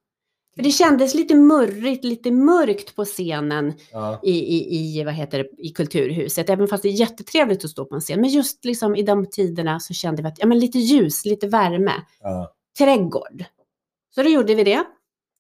För 0.55 0.63
det 0.63 0.71
kändes 0.71 1.15
lite 1.15 1.35
murrigt, 1.35 2.03
lite 2.03 2.31
mörkt 2.31 2.95
på 2.95 3.05
scenen 3.05 3.73
Ja. 3.91 4.19
i, 4.23 4.31
i, 4.31 4.75
i, 4.99 5.03
vad 5.03 5.13
heter 5.13 5.37
det, 5.37 5.49
i 5.57 5.69
Kulturhuset, 5.69 6.49
även 6.49 6.67
fast 6.67 6.83
det 6.83 6.89
är 6.89 6.93
jättetrevligt 6.93 7.65
att 7.65 7.71
stå 7.71 7.85
på 7.85 7.95
en 7.95 8.01
scen. 8.01 8.21
Men 8.21 8.29
just 8.29 8.65
liksom 8.65 8.95
i 8.95 9.03
de 9.03 9.25
tiderna 9.29 9.79
så 9.79 9.93
kände 9.93 10.21
vi 10.21 10.27
att 10.27 10.39
ja, 10.39 10.45
men 10.47 10.59
lite 10.59 10.79
ljus, 10.79 11.25
lite 11.25 11.47
värme, 11.47 11.93
Ja. 12.21 12.53
trädgård. 12.77 13.45
Så 14.15 14.23
då 14.23 14.29
gjorde 14.29 14.55
vi 14.55 14.63
det. 14.63 14.83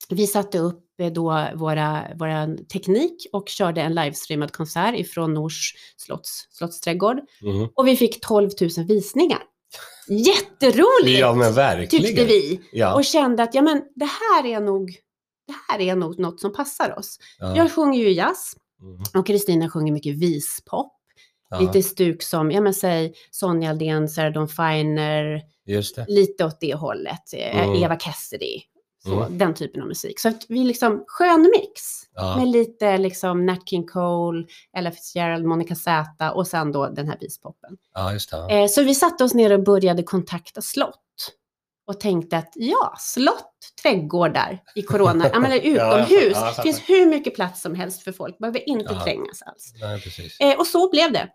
Vi 0.09 0.27
satte 0.27 0.59
upp 0.59 0.83
eh, 0.99 1.11
då 1.11 1.47
våra, 1.55 2.03
våra 2.15 2.47
teknik 2.73 3.25
och 3.33 3.49
körde 3.49 3.81
en 3.81 3.95
livestreamad 3.95 4.51
konsert 4.51 4.95
ifrån 4.99 5.33
Nors 5.33 5.73
slotts, 5.97 6.47
slottsträdgård. 6.51 7.17
Mhm. 7.41 7.69
Och 7.75 7.87
vi 7.87 7.95
fick 7.95 8.21
12 8.21 8.49
000 8.77 8.85
visningar. 8.87 9.39
Jätteroligt! 10.07 11.19
ja, 11.19 11.33
men 11.33 11.53
verkligen. 11.53 12.05
tyckte 12.05 12.25
vi. 12.25 12.61
Ja. 12.71 12.93
Och 12.93 13.05
kände 13.05 13.43
att 13.43 13.53
ja, 13.55 13.61
men 13.61 13.81
det 13.95 14.05
här 14.05 14.45
är 14.45 14.59
nog 14.59 14.89
det 15.47 15.53
här 15.69 15.79
är 15.81 15.95
nog 15.95 16.19
något 16.19 16.39
som 16.39 16.53
passar 16.53 16.99
oss. 16.99 17.17
Ja. 17.39 17.57
Jag 17.57 17.71
sjunger 17.71 17.99
ju 17.99 18.11
jazz 18.11 18.53
Mm. 18.81 19.01
och 19.15 19.27
Kristina 19.27 19.69
sjunger 19.69 19.93
mycket 19.93 20.15
vispop. 20.15 20.93
Ja. 21.49 21.59
Lite 21.59 21.83
stuk 21.83 22.23
som, 22.23 22.51
ja 22.51 22.61
men 22.61 22.73
säg 22.73 23.13
Sonja 23.31 23.69
Aldén, 23.69 24.09
Sarah 24.09 24.31
Dawn 24.33 24.47
Finer, 24.47 25.41
lite 26.07 26.45
åt 26.45 26.57
det 26.61 26.73
hållet. 26.75 27.33
Eh, 27.33 27.63
Mm. 27.69 27.83
Eva 27.83 27.95
Cassidy, 27.95 28.61
så, 29.05 29.13
Mm. 29.23 29.37
den 29.37 29.53
typen 29.53 29.81
av 29.81 29.87
musik. 29.87 30.19
Så 30.19 30.29
att 30.29 30.45
vi 30.49 30.63
liksom, 30.63 31.03
skön 31.07 31.41
mix. 31.41 31.81
Ja. 32.15 32.37
Med 32.37 32.47
lite 32.47 32.97
liksom 32.97 33.45
Nat 33.45 33.69
King 33.69 33.87
Cole, 33.87 34.45
Ella 34.77 34.91
Fitzgerald, 34.91 35.45
Monica 35.45 35.75
Z 35.75 36.31
och 36.31 36.47
sen 36.47 36.71
då 36.71 36.89
den 36.89 37.07
här 37.09 37.17
vispoppen. 37.21 37.77
ja, 37.93 38.13
just 38.13 38.31
det. 38.31 38.37
Eh, 38.61 38.67
så 38.67 38.83
vi 38.83 38.95
satte 38.95 39.23
oss 39.23 39.33
ner 39.33 39.51
och 39.53 39.63
började 39.63 40.03
kontakta 40.03 40.61
slott. 40.61 40.99
Och 41.87 41.99
tänkte 41.99 42.37
att 42.37 42.51
ja, 42.55 42.95
slott, 42.99 43.53
trädgårdar 43.81 44.59
i 44.75 44.81
corona, 44.81 45.29
ja 45.33 45.39
men 45.39 45.51
utomhus. 45.61 46.31
ja, 46.35 46.53
det 46.57 46.61
finns 46.63 46.79
hur 46.89 47.05
mycket 47.05 47.35
plats 47.35 47.61
som 47.61 47.75
helst 47.75 48.03
för 48.03 48.11
folk, 48.11 48.37
behöver 48.37 48.69
inte 48.69 48.95
trängas 49.03 49.41
alls. 49.41 49.73
Nej. 49.81 50.51
Eh, 50.51 50.59
och 50.59 50.67
så 50.67 50.89
blev 50.89 51.11
det. 51.11 51.29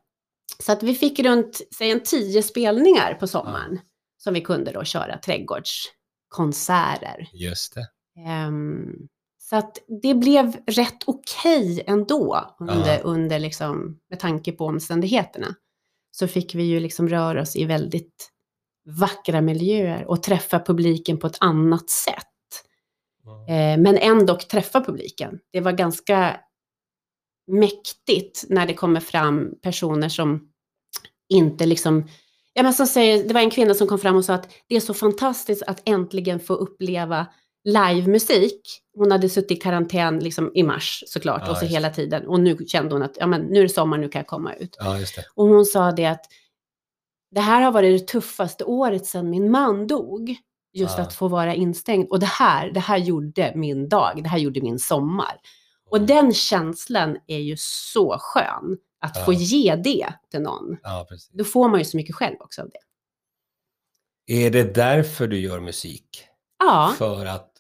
Så 0.58 0.72
att 0.72 0.82
vi 0.82 0.94
fick 0.94 1.18
runt, 1.18 1.60
säg 1.78 1.90
en 1.90 2.00
tio 2.02 2.42
spelningar 2.42 3.14
på 3.14 3.26
sommaren. 3.26 3.80
Som 4.22 4.34
vi 4.34 4.40
kunde 4.40 4.72
då 4.72 4.84
köra 4.84 5.16
trädgårdskonserter. 6.36 7.28
Just 7.32 7.74
det. 7.74 7.88
Ehm, 8.26 9.08
så 9.38 9.56
att 9.56 9.78
det 10.02 10.14
blev 10.14 10.56
rätt 10.66 11.04
okej 11.06 11.84
ändå 11.86 12.56
under, 12.60 12.94
Ja. 12.94 13.00
under 13.02 13.38
liksom, 13.38 13.98
med 14.10 14.20
tanke 14.20 14.52
på 14.52 14.66
omständigheterna. 14.66 15.54
Så 16.10 16.28
fick 16.28 16.54
vi 16.54 16.62
ju 16.62 16.80
liksom 16.80 17.08
röra 17.08 17.42
oss 17.42 17.56
i 17.56 17.64
väldigt 17.64 18.30
vackra 19.00 19.40
miljöer 19.40 20.04
och 20.06 20.22
träffa 20.22 20.60
publiken 20.60 21.18
på 21.18 21.26
ett 21.26 21.36
annat 21.40 21.90
sätt. 21.90 22.24
Mm. 23.24 23.78
Eh, 23.78 23.82
men 23.82 23.98
ändå 23.98 24.36
träffa 24.36 24.84
publiken. 24.84 25.38
Det 25.52 25.60
var 25.60 25.72
ganska 25.72 26.40
mäktigt 27.46 28.44
när 28.48 28.66
det 28.66 28.74
kommer 28.74 29.00
fram 29.00 29.54
personer 29.62 30.08
som 30.08 30.48
inte 31.28 31.66
liksom, 31.66 32.08
ja 32.58 32.62
men 32.62 32.72
som 32.74 32.86
säger, 32.86 33.28
det 33.28 33.34
var 33.34 33.40
en 33.40 33.50
kvinna 33.50 33.74
som 33.74 33.86
kom 33.88 33.98
fram 33.98 34.16
och 34.16 34.24
sa 34.24 34.34
att 34.34 34.48
det 34.68 34.76
är 34.76 34.80
så 34.80 34.94
fantastiskt 34.94 35.62
att 35.62 35.82
äntligen 35.84 36.40
få 36.40 36.54
uppleva 36.54 37.26
livemusik. 37.64 38.60
Hon 38.96 39.10
hade 39.10 39.28
suttit 39.28 39.50
i 39.50 39.56
karantän 39.56 40.18
liksom 40.18 40.50
i 40.54 40.62
mars 40.62 41.04
såklart 41.06 41.42
Ja, 41.44 41.50
och 41.50 41.56
så 41.56 41.64
hela 41.66 41.90
tiden 41.90 42.26
och 42.26 42.40
nu 42.40 42.56
kände 42.66 42.94
hon 42.94 43.02
att 43.02 43.16
ja, 43.20 43.26
men 43.26 43.40
nu 43.42 43.58
är 43.58 43.62
det 43.62 43.68
sommar, 43.68 43.98
nu 43.98 44.08
kan 44.08 44.18
jag 44.20 44.26
komma 44.26 44.54
ut. 44.54 44.76
Ja. 44.78 44.98
Och 45.34 45.46
hon 45.48 45.64
sa 45.64 45.92
det 45.92 46.06
att 46.06 46.24
det 47.30 47.40
här 47.40 47.60
har 47.62 47.72
varit 47.72 48.00
det 48.00 48.06
tuffaste 48.12 48.64
året 48.64 49.06
sedan 49.06 49.30
min 49.30 49.50
man 49.50 49.86
dog. 49.86 50.36
Just 50.72 50.98
Ja. 50.98 51.02
att 51.04 51.14
få 51.14 51.28
vara 51.28 51.54
instängd. 51.54 52.08
Och 52.10 52.20
det 52.20 52.26
här, 52.26 52.70
det 52.72 52.80
här 52.80 52.96
gjorde 52.98 53.52
min 53.54 53.88
dag, 53.88 54.20
det 54.22 54.28
här 54.28 54.38
gjorde 54.38 54.60
min 54.60 54.78
sommar. 54.78 55.36
Och 55.90 55.96
Mm. 55.96 56.06
den 56.06 56.34
känslan 56.34 57.16
är 57.26 57.38
ju 57.38 57.56
så 57.58 58.16
skön. 58.20 58.78
Att 59.00 59.16
Ja. 59.16 59.24
få 59.24 59.32
ge 59.32 59.76
det 59.76 60.14
till 60.30 60.40
någon. 60.40 60.76
Ja, 60.82 61.06
precis. 61.08 61.28
Då 61.32 61.44
får 61.44 61.68
man 61.68 61.78
ju 61.80 61.84
så 61.84 61.96
mycket 61.96 62.14
själv 62.14 62.36
också 62.40 62.62
av 62.62 62.70
det. 62.70 62.78
Är 64.46 64.50
det 64.50 64.74
därför 64.74 65.26
du 65.28 65.40
gör 65.40 65.60
musik? 65.60 66.24
Ja, 66.58 66.94
För 66.98 67.26
att 67.26 67.52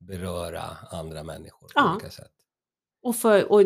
beröra 0.00 0.62
andra 0.90 1.22
människor 1.22 1.68
på 1.74 1.90
olika 1.92 2.10
sätt? 2.10 2.30
och, 3.02 3.16
för, 3.16 3.52
och 3.52 3.60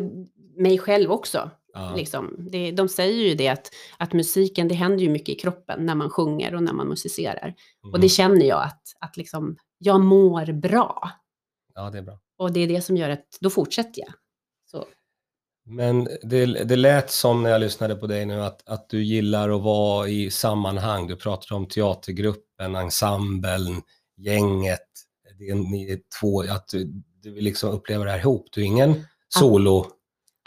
mig 0.57 0.79
själv 0.79 1.11
också. 1.11 1.51
Ja. 1.73 1.95
Liksom. 1.97 2.37
Det, 2.51 2.71
de 2.71 2.89
säger 2.89 3.29
ju 3.29 3.35
det 3.35 3.49
att, 3.49 3.71
att 3.99 4.13
musiken, 4.13 4.69
det 4.69 4.75
händer 4.75 4.99
ju 5.05 5.11
mycket 5.11 5.29
i 5.29 5.35
kroppen 5.35 5.87
när 5.87 5.95
man 5.95 6.11
sjunger 6.11 6.55
och 6.55 6.63
när 6.63 6.73
man 6.73 6.89
musicerar. 6.89 7.55
Och 7.83 7.89
Mhm. 7.89 8.01
det 8.01 8.09
känner 8.09 8.47
jag 8.47 8.63
att, 8.63 8.83
att 9.01 9.17
liksom, 9.17 9.57
jag 9.79 10.01
mår 10.01 10.53
bra. 10.53 11.11
Ja, 11.75 11.91
det 11.91 11.99
är 11.99 12.03
bra. 12.03 12.19
Och 12.39 12.53
det 12.53 12.61
är 12.61 12.69
det 12.69 12.83
som 12.83 12.97
gör 12.97 13.11
att 13.11 13.39
då 13.41 13.51
fortsätter 13.51 14.01
jag. 14.01 14.13
Så, 14.71 14.87
Men 15.71 16.09
det, 16.23 16.47
det 16.47 16.77
lät 16.77 17.11
som 17.11 17.43
när 17.43 17.51
jag 17.51 17.61
lyssnade 17.61 17.95
på 17.95 18.07
dig 18.07 18.27
nu 18.27 18.43
att, 18.43 18.69
att 18.69 18.89
du 18.91 19.03
gillar 19.05 19.51
att 19.51 19.63
vara 19.63 20.09
i 20.09 20.31
sammanhang. 20.31 21.07
Du 21.07 21.17
pratar 21.17 21.57
om 21.57 21.67
teatergruppen, 21.67 22.77
ensemblen, 22.77 23.83
gänget. 24.17 24.81
Det 25.39 25.49
är, 25.49 25.55
ni 25.55 25.91
är 25.93 25.99
två, 26.21 26.41
att 26.43 26.69
du, 26.69 26.85
du 27.23 27.31
vill 27.35 27.45
liksom 27.45 27.71
uppleva 27.71 28.05
det 28.05 28.11
här 28.11 28.19
ihop. 28.19 28.47
Du 28.53 28.61
är 28.61 28.65
ingen 28.65 29.05
solo. 29.29 29.87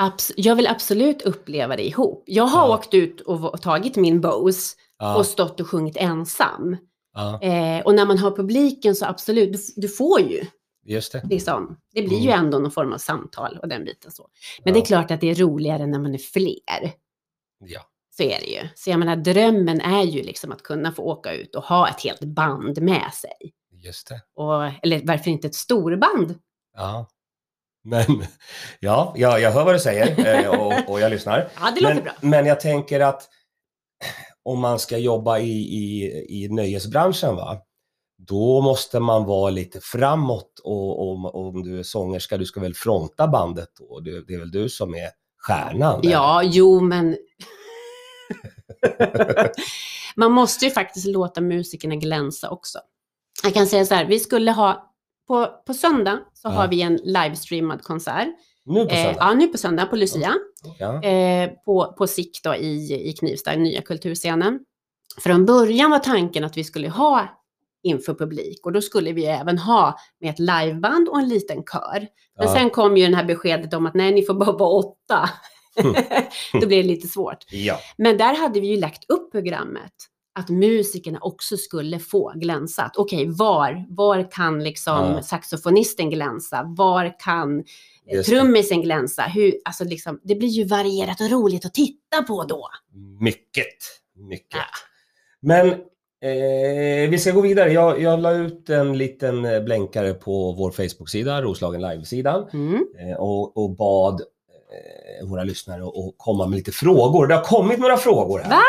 abs- 0.01 0.33
jag 0.37 0.55
vill 0.55 0.67
absolut 0.67 1.21
uppleva 1.21 1.75
det 1.75 1.87
ihop. 1.87 2.23
Jag 2.27 2.43
har 2.43 2.67
Ja. 2.67 2.75
åkt 2.77 2.93
ut 2.93 3.21
och, 3.21 3.61
tagit 3.61 3.95
min 3.95 4.21
Bose 4.21 4.75
Ja, 4.99 5.15
och 5.17 5.25
stått 5.25 5.59
och 5.59 5.67
sjungit 5.67 5.97
ensam. 5.97 6.77
ja, 7.13 7.41
Eh, 7.41 7.85
och 7.85 7.95
när 7.95 8.05
man 8.05 8.17
har 8.17 8.31
publiken 8.31 8.95
så 8.95 9.05
absolut, 9.05 9.53
du, 9.53 9.59
du 9.81 9.87
får 9.87 10.19
ju 10.21 10.45
just 10.85 11.11
det. 11.11 11.21
liksom, 11.29 11.77
det 11.93 12.01
blir 12.01 12.19
ju 12.19 12.29
Mm. 12.31 12.45
ändå 12.45 12.59
någon 12.59 12.71
form 12.71 12.93
av 12.93 12.97
samtal 12.97 13.57
och 13.61 13.67
den 13.67 13.85
biten 13.85 14.11
så. 14.11 14.27
Men 14.63 14.73
Ja. 14.73 14.79
det 14.79 14.83
är 14.83 14.85
klart 14.85 15.11
att 15.11 15.21
det 15.21 15.29
är 15.29 15.35
roligare 15.35 15.87
när 15.87 15.99
man 15.99 16.13
är 16.13 16.17
fler. 16.17 16.93
Ja, 17.65 17.81
Så 18.17 18.23
är 18.23 18.39
det 18.39 18.45
ju. 18.45 18.67
Så 18.75 18.89
jag 18.89 18.99
menar, 18.99 19.15
drömmen 19.15 19.81
är 19.81 20.03
ju 20.03 20.23
liksom 20.23 20.51
att 20.51 20.63
kunna 20.63 20.91
få 20.91 21.01
åka 21.03 21.33
ut 21.33 21.55
och 21.55 21.63
ha 21.63 21.89
ett 21.89 22.01
helt 22.03 22.23
band 22.23 22.81
med 22.81 23.13
sig. 23.13 23.53
just 23.71 24.07
det. 24.07 24.21
Och, 24.35 24.63
eller 24.83 25.01
varför 25.05 25.31
inte 25.31 25.47
ett 25.47 25.55
storband? 25.55 26.39
Ja. 26.77 27.07
Men 27.83 28.23
ja, 28.79 29.13
ja, 29.17 29.39
jag 29.39 29.51
hör 29.51 29.65
vad 29.65 29.75
du 29.75 29.79
säger 29.79 30.25
eh, 30.45 30.49
och, 30.59 30.89
och 30.89 30.99
jag 30.99 31.09
lyssnar. 31.09 31.49
Ja, 31.61 31.71
det 31.75 31.81
låter 31.81 31.95
men, 31.95 32.03
bra. 32.03 32.13
men 32.21 32.45
jag 32.45 32.59
tänker 32.59 32.99
att 32.99 33.29
om 34.43 34.59
man 34.59 34.79
ska 34.79 34.97
jobba 34.97 35.39
i, 35.39 35.51
i, 35.51 36.03
i 36.43 36.49
nöjesbranschen, 36.49 37.35
va? 37.35 37.61
Då 38.27 38.61
måste 38.61 38.99
man 38.99 39.25
vara 39.25 39.49
lite 39.49 39.79
framåt 39.81 40.59
och, 40.63 40.99
och, 40.99 41.35
och 41.35 41.47
om 41.47 41.63
du 41.63 41.79
är 41.79 41.83
sångerska, 41.83 42.37
du 42.37 42.45
ska 42.45 42.59
väl 42.59 42.73
fronta 42.73 43.27
bandet 43.27 43.69
då? 43.79 43.99
Det, 43.99 44.25
det 44.27 44.33
är 44.33 44.39
väl 44.39 44.51
du 44.51 44.69
som 44.69 44.95
är 44.95 45.09
stjärnan? 45.47 45.99
eller? 45.99 46.11
Ja, 46.11 46.41
jo, 46.43 46.79
men... 46.79 47.17
Man 50.15 50.31
måste 50.31 50.65
ju 50.65 50.71
faktiskt 50.71 51.07
låta 51.07 51.41
musikerna 51.41 51.95
glänsa 51.95 52.49
också. 52.49 52.79
Jag 53.43 53.53
kan 53.53 53.67
säga 53.67 53.85
så 53.85 53.95
här, 53.95 54.05
vi 54.05 54.19
skulle 54.19 54.51
ha, 54.51 54.91
på, 55.27 55.47
på 55.67 55.73
söndag 55.73 56.19
så 56.33 56.47
Ja. 56.47 56.51
har 56.51 56.67
vi 56.67 56.81
en 56.81 56.95
livestreamad 57.03 57.83
konsert. 57.83 58.27
Nu 58.65 58.85
på 58.85 58.91
Eh, 58.91 59.03
söndag? 59.03 59.15
ja, 59.19 59.33
nu 59.33 59.47
på 59.47 59.57
söndag, 59.57 59.85
på 59.85 59.95
Lucia. 59.95 60.33
Ja. 60.79 61.03
Eh, 61.03 61.49
på, 61.65 61.93
på 61.97 62.07
SIK 62.07 62.39
då 62.43 62.55
i, 62.55 62.93
i 63.09 63.13
Knivsta, 63.13 63.55
nya 63.55 63.81
kulturscenen. 63.81 64.59
Från 65.17 65.45
början 65.45 65.91
var 65.91 65.99
tanken 65.99 66.43
att 66.43 66.57
vi 66.57 66.63
skulle 66.63 66.89
ha 66.89 67.27
inför 67.83 68.13
publik 68.13 68.65
och 68.65 68.71
då 68.71 68.81
skulle 68.81 69.11
vi 69.11 69.25
även 69.25 69.57
ha 69.57 69.97
med 70.19 70.29
ett 70.29 70.39
liveband 70.39 71.09
och 71.09 71.19
en 71.19 71.29
liten 71.29 71.63
kör. 71.71 72.07
Men 72.37 72.47
Ja. 72.47 72.53
sen 72.53 72.69
kom 72.69 72.97
ju 72.97 73.03
den 73.03 73.13
här 73.13 73.23
beskedet 73.25 73.73
om 73.73 73.85
att 73.85 73.93
nej, 73.93 74.11
ni 74.13 74.23
får 74.25 74.33
bara 74.33 74.51
vara 74.51 74.69
åtta. 74.69 75.29
Mm. 75.75 75.93
då 76.61 76.67
blir 76.67 76.77
det 76.83 76.89
lite 76.89 77.07
svårt. 77.07 77.45
ja. 77.51 77.79
Men 77.97 78.17
där 78.17 78.33
hade 78.37 78.59
vi 78.59 78.67
ju 78.67 78.77
lagt 78.79 79.09
upp 79.09 79.31
programmet 79.31 79.91
att 80.39 80.49
musikerna 80.49 81.19
också 81.21 81.57
skulle 81.57 81.99
få 81.99 82.31
glänsa. 82.35 82.83
Att 82.83 82.97
Okej, 82.97 83.25
var, 83.29 83.85
var 83.89 84.31
kan 84.31 84.63
liksom 84.63 85.11
Ja. 85.15 85.23
saxofonisten 85.23 86.09
glänsa? 86.09 86.63
Var 86.77 87.19
kan 87.19 87.59
eh, 87.59 87.65
Just 88.15 88.29
det. 88.29 88.35
trummisen 88.35 88.81
glänsa? 88.81 89.21
Hur, 89.23 89.53
alltså 89.65 89.83
liksom, 89.83 90.19
det 90.23 90.35
blir 90.35 90.47
ju 90.49 90.63
varierat 90.63 91.21
och 91.21 91.29
roligt 91.31 91.65
att 91.65 91.73
titta 91.73 92.23
på 92.27 92.43
då. 92.43 92.67
Mycket, 93.19 93.67
mycket. 94.15 94.47
Ja. 94.55 94.63
Men 95.41 95.75
Eh, 96.23 97.09
vi 97.09 97.17
ska 97.19 97.31
gå 97.31 97.41
vidare. 97.41 97.71
Jag, 97.73 98.01
jag 98.01 98.19
la 98.19 98.31
ut 98.31 98.69
en 98.69 98.97
liten 98.97 99.45
eh, 99.45 99.59
blänkare 99.63 100.13
på 100.13 100.51
vår 100.51 100.71
Facebook-sida, 100.71 101.41
Roslagen 101.41 101.81
Live-sidan, 101.81 102.49
Mm. 102.53 102.85
eh, 102.99 103.15
och, 103.17 103.57
och 103.57 103.69
bad 103.75 104.21
eh, 104.21 105.27
våra 105.29 105.43
lyssnare 105.43 105.83
att 105.83 106.13
komma 106.17 106.47
med 106.47 106.57
lite 106.57 106.71
frågor. 106.71 107.27
Det 107.27 107.35
har 107.35 107.43
kommit 107.43 107.79
några 107.79 107.97
frågor 107.97 108.39
här. 108.39 108.49
Va? 108.49 108.61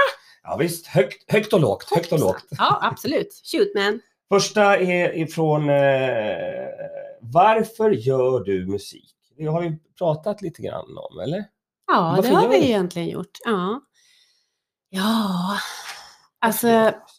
Ja, 0.42 0.56
visst, 0.56 0.86
högt, 0.86 1.32
högt 1.32 1.52
och 1.52 1.60
lågt. 1.60 1.90
Högt 1.94 2.12
och 2.12 2.20
lågt. 2.20 2.44
Ja, 2.50 2.78
absolut. 2.82 3.40
Shoot 3.52 3.74
man. 3.74 4.00
Första 4.28 4.76
är 4.78 5.16
ifrån 5.18 5.70
eh, 5.70 5.76
Varför 7.20 7.90
gör 7.90 8.44
du 8.44 8.66
musik? 8.66 9.14
Det 9.36 9.44
har 9.46 9.60
vi 9.62 9.78
pratat 9.98 10.42
lite 10.42 10.62
grann 10.62 10.98
om, 11.10 11.20
eller? 11.20 11.44
Ja, 11.86 12.14
Varför 12.16 12.30
det 12.30 12.36
har 12.36 12.48
vi 12.48 12.58
du? 12.60 12.64
egentligen 12.64 13.08
gjort. 13.08 13.38
Ja, 13.44 13.80
ja 14.90 15.28
alltså 16.38 16.66
Varför 16.66 16.78
gör 16.78 16.92
du 16.92 16.98
musik? 16.98 17.12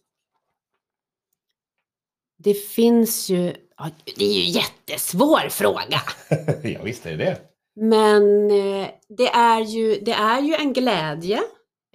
Det 2.43 2.53
finns 2.53 3.29
ju... 3.29 3.53
Ja, 3.77 3.89
det 4.17 4.25
är 4.25 4.33
ju 4.33 4.41
en 4.41 4.51
jättesvår 4.51 5.50
fråga. 5.50 6.01
ja, 6.63 6.83
visst 6.83 7.05
är 7.05 7.17
det 7.17 7.25
det. 7.25 7.38
Men 7.75 8.51
eh, 8.51 8.88
det, 9.09 9.27
är 9.27 9.62
ju, 9.62 10.00
det 10.00 10.12
är 10.13 10.41
ju 10.41 10.53
en 10.53 10.73
glädje. 10.73 11.38
Eh, 11.38 11.43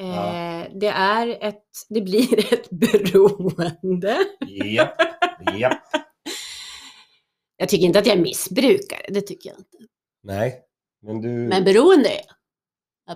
Ja. 0.00 0.66
Det, 0.74 0.88
är 0.88 1.38
ett, 1.40 1.64
det 1.88 2.00
blir 2.00 2.52
ett 2.54 2.70
beroende. 2.70 4.18
Japp, 4.64 5.02
japp. 5.58 5.82
Jag 7.56 7.68
tycker 7.68 7.84
inte 7.86 7.98
att 7.98 8.06
jag 8.06 8.16
är 8.16 8.22
missbrukare, 8.22 9.06
det 9.08 9.20
tycker 9.20 9.50
jag 9.50 9.58
inte. 9.58 9.76
Nej, 10.22 10.60
men 11.02 11.20
du, 11.20 11.28
Men 11.28 11.64
beroende 11.64 12.08
är 12.08 12.14
jag. 12.26 12.34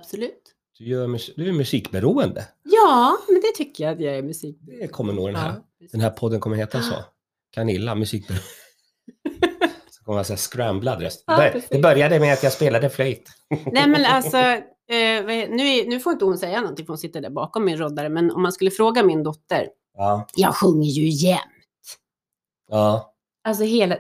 Absolut. 0.01 0.55
du, 0.79 0.85
gör, 0.85 1.37
du 1.37 1.49
är 1.49 1.53
musikberoende. 1.53 2.49
Ja, 2.63 3.19
men 3.29 3.41
det 3.41 3.53
tycker 3.57 3.85
jag 3.85 3.93
att 3.93 4.01
jag 4.01 4.17
är 4.17 4.23
musik. 4.23 4.59
Det 4.61 4.89
kommer 4.89 5.13
nog 5.13 5.29
den 5.29 5.37
här. 5.37 5.55
Ja, 5.79 5.87
Den 5.93 6.01
här 6.01 6.11
podden 6.11 6.41
kommer 6.41 6.57
heta 6.57 6.83
så. 6.83 6.95
Canilla, 7.53 7.95
musikberoende. 7.95 8.45
Så 9.91 10.05
kommer 10.05 10.19
jag 10.19 10.27
säga 10.27 10.37
scramblad 10.37 11.03
röst. 11.03 11.25
Ja, 11.27 11.51
Det- 11.71 11.79
började 11.83 12.21
med 12.21 12.33
att 12.33 12.43
jag 12.43 12.53
spelade 12.53 12.91
flöjt. 12.91 13.29
Nej 13.73 13.89
men 13.89 14.05
alltså, 14.05 14.37
eh, 14.39 15.49
nu, 15.51 15.85
nu 15.89 16.01
får 16.01 16.13
inte 16.13 16.25
hon 16.25 16.39
säga 16.39 16.61
någonting 16.61 16.87
för 16.87 16.93
hon 16.93 16.99
sitter 16.99 17.21
där 17.21 17.31
bakom 17.31 17.65
min 17.65 17.77
roddare, 17.79 18.09
men 18.09 18.31
om 18.31 18.43
man 18.43 18.53
skulle 18.53 18.71
fråga 18.71 19.03
min 19.03 19.23
dotter, 19.23 19.69
Ja, 19.97 20.27
jag 20.37 20.55
sjunger 20.55 20.91
ju 20.91 21.09
jämt. 21.09 21.41
ja, 22.71 23.09
Alltså 23.45 23.65
hela, 23.65 23.97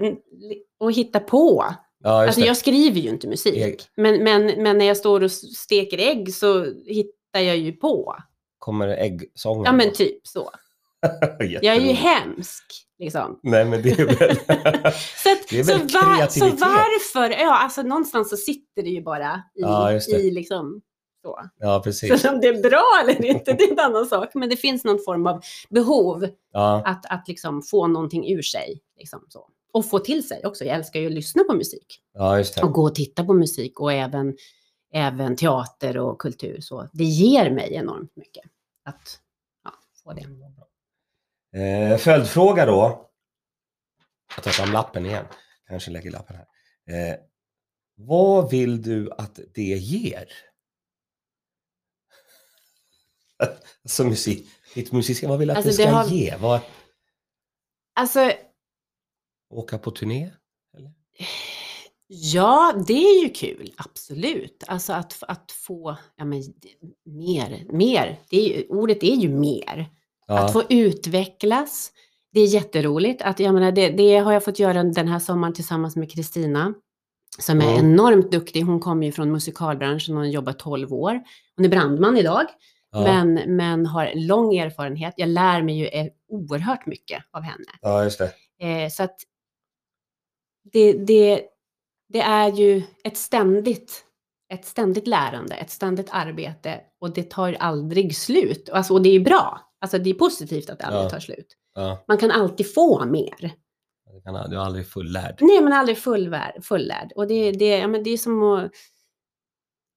och 0.81 0.93
hitta 0.93 1.21
på. 1.21 1.65
ja 2.05 2.23
Alltså 2.27 2.41
det. 2.41 2.47
jag 2.47 2.57
skriver 2.57 3.01
ju 3.01 3.09
inte 3.09 3.29
musik. 3.29 3.57
Ägg. 3.57 3.81
Men, 3.97 4.25
men, 4.25 4.63
men 4.63 4.79
när 4.79 4.85
jag 4.87 4.97
står 4.97 5.23
och 5.23 5.33
steker 5.33 5.99
ägg 5.99 6.35
så 6.35 6.65
hittar 6.87 7.41
jag 7.41 7.57
ju 7.57 7.73
på. 7.73 8.17
Kommer 8.59 8.89
äggsången. 8.89 9.65
Ja 9.65 9.73
men 9.73 9.93
typ 9.93 10.27
så. 10.27 10.51
Jag 11.39 11.77
är 11.77 11.81
ju 11.81 11.93
hemsk. 11.93 12.65
Liksom. 12.99 13.41
Nej, 13.43 13.65
men 13.65 13.83
det 13.83 13.91
är 13.91 14.07
väl... 14.07 14.37
Så, 15.23 15.33
att, 15.33 15.49
Det 15.51 15.59
är 15.59 15.65
så, 15.65 15.73
väl 15.73 15.89
var, 15.89 16.27
så 16.27 16.45
varför? 16.49 17.31
Ja, 17.31 17.59
alltså 17.59 17.83
någonstans 17.83 18.31
så 18.31 18.37
sitter 18.37 18.83
det 18.83 18.89
ju 18.91 19.03
bara 19.03 19.35
i, 19.35 19.61
Ja, 19.61 19.93
i 19.93 20.31
liksom 20.31 20.81
så. 21.23 21.41
ja, 21.59 21.81
precis. 21.85 22.23
Så 22.23 22.31
om 22.31 22.41
det 22.41 22.47
är 22.49 22.63
bra 22.63 22.85
eller 23.03 23.25
inte, 23.25 23.53
det 23.53 23.65
är 23.65 23.73
en 23.73 23.79
annan 23.79 24.07
sak. 24.07 24.35
Men 24.35 24.49
det 24.49 24.57
finns 24.57 24.85
någon 24.85 24.99
form 25.05 25.27
av 25.27 25.41
behov 25.71 26.29
Ja, 26.53 26.83
att, 26.87 27.07
att 27.13 27.29
liksom 27.29 27.63
få 27.63 27.87
någonting 27.87 28.33
ur 28.33 28.43
sig. 28.43 28.81
Liksom 28.99 29.27
så. 29.29 29.49
Och 29.73 29.91
få 29.91 29.99
till 29.99 30.29
sig 30.29 30.47
också. 30.47 30.65
Jag 30.65 30.77
älskar 30.77 31.01
ju 31.01 31.07
att 31.07 31.13
lyssna 31.13 31.45
på 31.45 31.55
musik. 31.55 32.01
ja. 32.15 32.45
Och 32.63 32.73
gå 32.73 32.83
och 32.83 32.95
titta 32.95 33.25
på 33.25 33.35
musik 33.35 33.81
och 33.81 33.93
även, 33.93 34.37
även 34.95 35.37
teater 35.37 35.99
och 35.99 36.19
kultur. 36.19 36.61
Så 36.61 36.89
det 36.93 37.05
ger 37.05 37.51
mig 37.51 37.75
enormt 37.75 38.17
mycket 38.17 38.45
att 38.85 39.19
ja, 39.65 39.71
få 40.05 40.13
det. 40.13 40.23
Eh, 41.53 41.97
följdfråga 41.99 42.67
då. 42.67 43.11
Jag 44.37 44.45
tar 44.45 44.51
fram 44.51 44.73
lappen 44.73 45.07
igen. 45.07 45.27
Kanske 45.69 45.91
lägger 45.91 46.11
lappen 46.11 46.37
här. 46.37 46.47
Eh, 47.13 47.17
vad 47.97 48.51
vill 48.51 48.83
du 48.83 49.11
att 49.11 49.41
det 49.55 49.63
ger? 49.63 50.29
alltså 53.83 54.05
musik, 54.05 54.49
ditt 54.75 54.93
musik, 54.93 55.23
vad 55.23 55.39
vill 55.39 55.49
du 55.49 55.53
att 55.53 55.57
Alltså, 55.67 55.83
det 55.83 55.89
ska 55.89 55.93
har- 55.97 56.07
ge? 56.09 56.37
Vad, 56.37 56.61
Alltså, 57.95 58.33
åka 59.51 59.79
på 59.79 59.91
turné? 59.91 60.31
Eller? 60.77 60.93
ja, 62.07 62.85
det 62.87 62.93
är 62.93 63.23
ju 63.25 63.29
kul. 63.31 63.75
Absolut. 63.77 64.65
Alltså 64.67 64.93
att, 64.93 65.23
att 65.23 65.53
få 65.53 65.97
ja, 66.17 66.25
men, 66.25 66.43
mer. 67.05 67.67
mer. 67.73 68.21
Det 68.31 68.37
är, 68.37 68.57
ju- 68.59 68.67
ordet 68.69 69.03
är 69.03 69.15
ju 69.17 69.29
mer. 69.29 69.91
Ja, 70.27 70.39
Att 70.45 70.53
få 70.53 70.63
utvecklas. 70.69 71.93
Det 72.33 72.41
är 72.41 72.47
jätteroligt. 72.47 73.23
Att, 73.23 73.41
jag 73.41 73.55
menar, 73.55 73.73
det, 73.73 73.89
det 73.91 74.17
har 74.19 74.33
jag 74.33 74.45
fått 74.45 74.59
göra 74.59 74.85
den 74.85 75.09
här 75.09 75.19
sommaren 75.19 75.55
tillsammans 75.55 75.97
med 75.97 76.11
Kristina. 76.13 76.75
Som 77.39 77.61
är 77.61 77.73
Mm. 77.73 77.79
enormt 77.87 78.33
duktig. 78.33 78.63
Hon 78.65 78.81
kommer 78.81 79.07
ju 79.07 79.13
från 79.13 79.33
musikalbranschen 79.33 80.15
och 80.17 80.21
har 80.21 80.27
jobbat 80.29 80.59
12 80.59 80.93
år. 80.93 81.21
Hon 81.57 81.65
är 81.65 81.69
brandman 81.69 82.17
idag. 82.17 82.47
ja, 82.93 83.03
Men, 83.03 83.57
men 83.57 83.87
har 83.87 84.13
lång 84.15 84.57
erfarenhet. 84.57 85.15
Jag 85.17 85.29
lär 85.29 85.63
mig 85.63 85.79
ju 85.79 85.87
eh, 85.87 86.07
oerhört 86.29 86.87
mycket 86.87 87.25
av 87.31 87.43
henne. 87.43 87.65
ja, 87.81 88.05
just 88.05 88.19
det. 88.19 88.33
Eh, 88.67 88.89
så 88.91 89.03
att 89.03 89.17
det, 90.73 90.93
det, 90.93 91.43
det 92.09 92.21
är 92.21 92.53
ju 92.53 92.83
ett 93.05 93.17
ständigt, 93.17 94.05
ett 94.53 94.65
ständigt 94.67 95.07
lärande, 95.07 95.55
ett 95.55 95.71
ständigt 95.71 96.09
arbete 96.11 96.81
och 97.01 97.11
det 97.15 97.31
tar 97.31 97.53
aldrig 97.61 98.17
slut. 98.17 98.69
Alltså, 98.73 98.95
och 98.95 99.03
det 99.03 99.09
är 99.09 99.13
ju 99.13 99.21
bra. 99.25 99.61
Alltså 99.83 99.99
det 99.99 100.11
är 100.11 100.15
positivt 100.15 100.71
att 100.71 100.79
det 100.79 100.85
aldrig 100.85 101.05
Ja. 101.05 101.11
tar 101.11 101.21
slut. 101.21 101.57
Ja, 101.75 102.05
Man 102.09 102.19
kan 102.19 102.31
alltid 102.31 102.75
få 102.75 103.05
mer. 103.05 103.53
kan, 104.25 104.51
du 104.51 104.57
är 104.57 104.61
aldrig 104.61 104.87
fullärd. 104.89 105.37
Nej, 105.41 105.61
man 105.63 105.73
är 105.73 105.77
aldrig 105.77 105.99
fullvär, 105.99 106.57
fullärd. 106.63 107.13
Och 107.17 107.27
det, 107.27 107.53
det, 107.53 107.69
ja, 107.79 107.87
men 107.89 108.03
det 108.03 108.11
är 108.11 108.19
som 108.19 108.43
att 108.43 108.71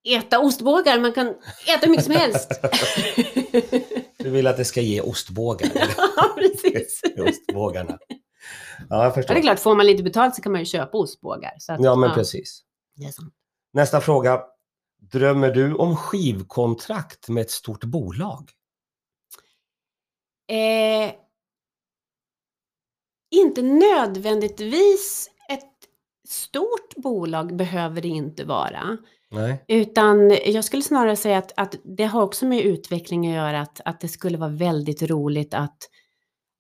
äta 0.08 0.39
ostbågar. 0.39 1.00
Man 1.00 1.12
kan 1.13 1.28
äta 1.28 1.80
hur 1.82 1.89
mycket 1.89 2.06
som 2.06 2.13
helst. 2.13 2.52
Du 4.17 4.30
vill 4.32 4.48
att 4.48 4.58
det 4.58 4.65
ska 4.65 4.82
ge 4.82 5.02
ostbågar? 5.02 5.69
ja, 5.98 6.36
precis. 6.38 7.02
Ostbågarna. 7.30 7.98
Ja, 8.10 8.15
jag 8.89 9.06
Ja, 9.06 9.12
förstår. 9.12 9.34
det 9.34 9.39
är 9.39 9.41
klart, 9.41 9.60
får 9.60 9.76
man 9.76 9.86
lite 9.86 10.04
betalt 10.04 10.36
så 10.36 10.41
kan 10.41 10.52
man 10.52 10.62
ju 10.62 10.65
köpa 10.65 10.98
ostbågar. 10.98 11.52
Att, 11.69 11.84
Ja, 11.84 11.95
men 11.95 12.13
precis. 12.13 12.62
Är 13.08 13.12
sant. 13.12 13.34
Nästa 13.74 14.02
fråga. 14.02 14.41
Drömmer 15.12 15.52
du 15.52 15.74
om 15.74 15.95
skivkontrakt 15.98 17.30
med 17.30 17.41
ett 17.41 17.52
stort 17.52 17.84
bolag? 17.84 18.50
Eh, 20.48 21.14
inte 23.32 23.62
nödvändigtvis 23.62 25.30
ett 25.50 25.72
stort 26.28 26.96
bolag 26.96 27.56
behöver 27.56 28.02
det 28.02 28.08
inte 28.08 28.44
vara. 28.44 28.98
Nej. 29.32 29.66
Utan 29.68 30.30
jag 30.46 30.64
skulle 30.64 30.84
snarare 30.84 31.16
säga 31.16 31.38
att, 31.38 31.52
att 31.56 31.76
det 31.84 32.06
har 32.06 32.24
också 32.24 32.46
med 32.46 32.62
utveckling 32.62 33.28
att 33.28 33.36
göra. 33.36 33.62
Att, 33.62 33.82
att 33.86 34.00
det 34.00 34.08
skulle 34.08 34.38
vara 34.38 34.50
väldigt 34.50 35.04
roligt 35.04 35.54
att, 35.54 35.78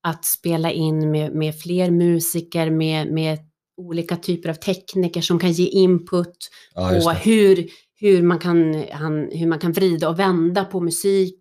att 0.03 0.25
spela 0.25 0.71
in 0.71 1.11
med, 1.11 1.31
med 1.35 1.59
fler 1.59 1.91
musiker, 1.91 2.69
med, 2.69 3.11
med 3.11 3.39
olika 3.77 4.17
typer 4.17 4.49
av 4.49 4.53
tekniker 4.53 5.21
som 5.21 5.39
kan 5.39 5.51
ge 5.51 5.67
input 5.67 6.37
Ja, 6.75 6.89
på 6.89 7.09
hur, 7.11 7.69
hur, 7.99 8.21
man 8.21 8.39
kan, 8.39 8.85
han, 8.91 9.29
hur 9.31 9.47
man 9.47 9.59
kan 9.59 9.71
vrida 9.71 10.09
och 10.09 10.19
vända 10.19 10.65
på 10.65 10.79
musik. 10.79 11.39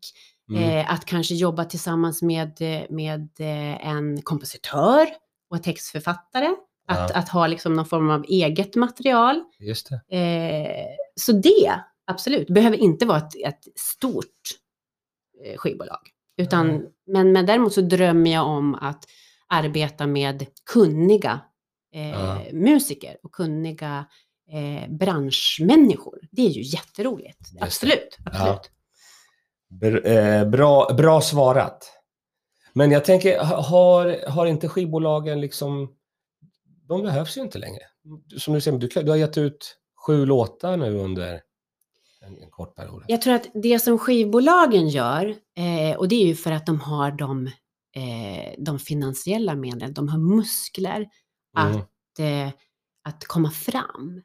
Mm. 0.50 0.62
Eh, 0.62 0.92
att 0.92 1.04
kanske 1.04 1.34
jobba 1.34 1.64
tillsammans 1.64 2.22
med, 2.22 2.60
eh, 2.60 2.82
med 2.90 3.28
eh, 3.38 3.86
en 3.88 4.22
kompositör 4.22 5.06
och 5.50 5.62
textförfattare. 5.62 6.48
Att, 6.88 7.10
Ja. 7.10 7.16
att 7.18 7.28
ha 7.28 7.46
liksom 7.46 7.74
någon 7.74 7.86
form 7.86 8.10
av 8.10 8.24
eget 8.28 8.74
material. 8.76 9.42
Just 9.58 9.88
det. 9.90 10.00
Så 11.20 11.32
det, 11.32 11.80
absolut, 12.06 12.48
behöver 12.48 12.76
inte 12.76 13.06
vara 13.06 13.18
ett, 13.18 13.34
ett 13.46 13.64
stort 13.76 14.26
eh, 15.44 15.56
skivbolag. 15.56 16.00
Utan, 16.36 16.66
Nej. 16.68 16.82
men, 17.06 17.32
men 17.32 17.46
däremot 17.46 17.72
så 17.72 17.80
drömmer 17.80 18.32
jag 18.32 18.46
om 18.46 18.74
att 18.74 19.04
arbeta 19.46 20.06
med 20.06 20.46
kunniga 20.72 21.40
eh, 21.94 22.10
Ja. 22.10 22.38
musiker 22.52 23.16
och 23.22 23.32
kunniga 23.32 24.06
eh, 24.52 24.90
branschmänniskor. 24.94 26.18
Det 26.30 26.42
är 26.46 26.50
ju 26.50 26.62
jätteroligt. 26.62 27.38
det. 27.52 27.62
Absolut. 27.64 28.16
absolut. 28.26 28.56
Eh, 28.66 28.70
bra, 30.50 30.94
bra 30.94 31.20
svarat. 31.20 31.90
Men 32.72 32.90
jag 32.90 33.04
tänker, 33.04 33.44
ha- 33.44 33.62
har, 33.62 34.28
har 34.30 34.46
inte 34.46 34.68
skivbolagen 34.68 35.40
liksom... 35.40 35.96
De 36.88 37.02
behövs 37.02 37.36
ju 37.36 37.40
inte 37.40 37.58
längre. 37.58 37.82
Som 38.38 38.54
du 38.54 38.60
säger, 38.60 38.78
du, 38.78 38.88
du 38.88 39.10
har 39.10 39.16
gett 39.16 39.38
ut 39.38 39.78
sju 40.06 40.26
låtar 40.26 40.76
nu 40.76 40.98
under 40.98 41.40
en, 42.20 42.42
en 42.42 42.50
kort 42.50 42.74
period. 42.76 43.04
Jag 43.08 43.22
tror 43.22 43.34
att 43.34 43.46
det 43.54 43.78
som 43.78 43.98
skivbolagen 43.98 44.88
gör, 44.88 45.26
eh, 45.56 45.96
och 45.96 46.08
det 46.08 46.14
är 46.14 46.26
ju 46.26 46.34
för 46.34 46.52
att 46.52 46.66
de 46.66 46.80
har 46.80 47.10
de, 47.10 47.46
eh, 47.96 48.54
de 48.58 48.78
finansiella 48.78 49.54
medlen, 49.54 49.94
de 49.94 50.08
har 50.08 50.18
muskler 50.18 51.08
Mm. 51.58 51.76
att, 51.76 52.18
eh, 52.18 52.48
att 53.04 53.24
komma 53.24 53.50
fram. 53.50 54.22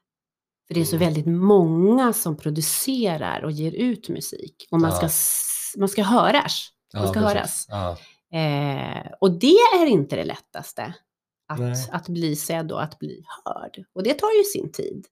För 0.70 0.74
det 0.74 0.82
är 0.82 0.86
så 0.86 0.96
Mm. 0.96 1.08
väldigt 1.08 1.26
många 1.26 2.14
som 2.14 2.38
producerar 2.38 3.42
och 3.44 3.52
ger 3.52 3.72
ut 3.72 4.10
musik. 4.10 4.68
Och 4.72 4.80
man, 4.82 4.92
ska, 4.92 5.10
man 5.80 5.90
ska 5.90 6.04
höras. 6.04 6.70
Man 6.94 7.08
ska 7.08 7.20
höras. 7.20 7.66
Ja. 7.70 7.98
Eh, 8.40 9.12
och 9.22 9.32
det 9.32 9.56
är 9.76 9.86
inte 9.86 10.16
det 10.16 10.24
lättaste. 10.24 10.94
Nej. 11.58 11.72
Att, 11.72 11.90
att 11.90 12.10
bli 12.10 12.36
sedd 12.36 12.72
och 12.72 12.84
att 12.84 13.00
bli 13.00 13.24
hörd. 13.46 13.84
Och 13.94 14.04
det 14.04 14.14
tar 14.14 14.38
ju 14.38 14.44
sin 14.44 14.72
tid. 14.72 15.06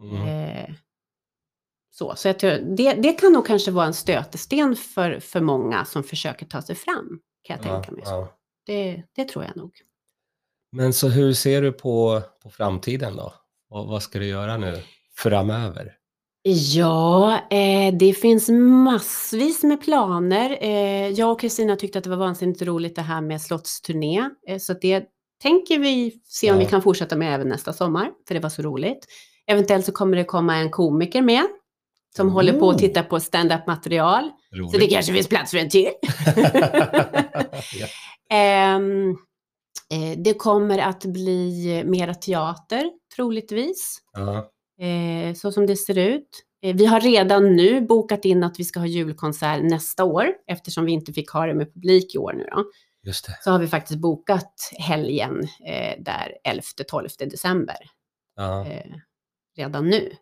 Mm. 0.00 0.28
Eh, 0.28 0.74
så 1.90 2.14
så 2.16 2.28
jag 2.28 2.38
tror, 2.38 2.50
det, 2.76 2.92
det 2.94 3.12
kan 3.12 3.32
nog 3.32 3.46
kanske 3.46 3.70
vara 3.70 3.86
en 3.86 3.94
stötesten 3.94 4.76
för, 4.76 5.20
för 5.20 5.40
många 5.40 5.84
som 5.84 6.02
försöker 6.04 6.46
ta 6.46 6.62
sig 6.62 6.74
fram. 6.76 7.20
Kan 7.42 7.56
jag 7.56 7.66
Ja, 7.66 7.72
tänka 7.82 7.92
mig. 7.92 8.04
Så. 8.06 8.28
Det, 8.66 9.02
det 9.12 9.24
tror 9.28 9.44
jag 9.44 9.56
nog. 9.56 9.72
Men 10.72 10.92
så 10.92 11.08
hur 11.08 11.32
ser 11.32 11.62
du 11.62 11.72
på, 11.72 12.22
på 12.42 12.50
framtiden 12.50 13.16
då? 13.16 13.32
Och 13.74 13.86
vad 13.86 14.02
ska 14.02 14.18
du 14.18 14.26
göra 14.26 14.56
nu 14.56 14.80
framöver? 15.16 15.92
Ja, 16.74 17.38
eh, 17.50 17.94
det 17.94 18.12
finns 18.12 18.48
massvis 18.84 19.62
med 19.62 19.82
planer. 19.82 20.58
Eh, 20.60 21.08
jag 21.08 21.32
och 21.32 21.40
Kristina 21.40 21.76
tyckte 21.76 21.98
att 21.98 22.04
det 22.04 22.10
var 22.10 22.16
vansinnigt 22.16 22.62
roligt 22.62 22.96
det 22.96 23.02
här 23.02 23.20
med 23.20 23.40
slottsturné. 23.42 24.28
Eh, 24.48 24.58
så 24.58 24.72
det 24.72 25.04
tänker 25.42 25.78
vi 25.78 26.20
se 26.24 26.50
om 26.50 26.56
Ja. 26.56 26.64
vi 26.64 26.70
kan 26.70 26.82
fortsätta 26.82 27.16
med 27.16 27.34
även 27.34 27.48
nästa 27.48 27.72
sommar, 27.72 28.10
för 28.28 28.34
det 28.34 28.40
var 28.40 28.50
så 28.50 28.62
roligt. 28.62 29.06
Eventuellt 29.46 29.84
så 29.86 29.92
kommer 29.92 30.16
det 30.16 30.24
komma 30.24 30.56
en 30.56 30.70
komiker 30.70 31.22
med, 31.22 31.42
som 32.16 32.30
håller 32.30 32.52
på 32.52 32.68
att 32.70 32.74
Oh. 32.76 32.80
titta 32.80 33.02
på 33.02 33.20
stand-up 33.20 33.66
material. 33.66 34.24
Så 34.24 34.56
det 34.56 34.78
Roligt. 34.78 34.92
kanske 34.92 35.12
finns 35.12 35.28
plats 35.28 35.50
för 35.50 35.58
en 35.58 35.70
till. 35.70 35.88
ja. 37.80 37.86
Eh, 39.94 40.18
det 40.18 40.34
kommer 40.34 40.78
att 40.78 41.04
bli 41.04 41.82
mera 41.86 42.14
teater, 42.14 42.90
troligtvis. 43.16 43.98
Eh, 44.80 45.34
så 45.34 45.52
som 45.52 45.66
det 45.66 45.76
ser 45.76 45.98
ut. 45.98 46.44
Eh, 46.62 46.76
vi 46.76 46.86
har 46.86 47.00
redan 47.00 47.56
nu 47.56 47.80
bokat 47.80 48.24
in 48.24 48.44
att 48.44 48.60
vi 48.60 48.64
ska 48.64 48.80
ha 48.80 48.86
julkonsert 48.86 49.62
nästa 49.62 50.04
år, 50.04 50.26
eftersom 50.46 50.84
vi 50.84 50.92
inte 50.92 51.12
fick 51.12 51.30
ha 51.30 51.46
det 51.46 51.54
med 51.54 51.74
publik 51.74 52.14
i 52.14 52.18
år 52.18 52.32
nu 52.32 52.46
då. 52.52 52.64
Just 53.06 53.26
det. 53.26 53.38
Så 53.40 53.50
har 53.50 53.58
vi 53.58 53.66
faktiskt 53.66 54.00
bokat 54.00 54.70
helgen 54.78 55.40
eh, 55.66 56.02
där 56.02 56.32
11-12 56.48 57.28
december 57.30 57.76
eh, 58.38 58.96
redan 59.56 59.88
nu. 59.88 60.12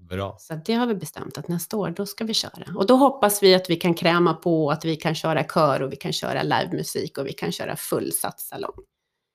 Bra. 0.00 0.36
Så 0.38 0.54
det 0.54 0.74
har 0.74 0.86
vi 0.86 0.94
bestämt 0.94 1.38
att 1.38 1.48
nästa 1.48 1.76
år, 1.76 1.90
då 1.90 2.06
ska 2.06 2.24
vi 2.24 2.34
köra. 2.34 2.76
Och 2.76 2.86
då 2.86 2.94
hoppas 2.94 3.42
vi 3.42 3.54
att 3.54 3.70
vi 3.70 3.76
kan 3.76 3.94
kräma 3.94 4.34
på 4.34 4.70
att 4.70 4.84
vi 4.84 4.96
kan 4.96 5.14
köra 5.14 5.44
kör 5.44 5.82
och 5.82 5.92
vi 5.92 5.96
kan 5.96 6.12
köra 6.12 6.42
livemusik 6.42 7.18
och 7.18 7.26
vi 7.26 7.32
kan 7.32 7.52
köra 7.52 7.76
fullsatt 7.76 8.40
salong. 8.40 8.74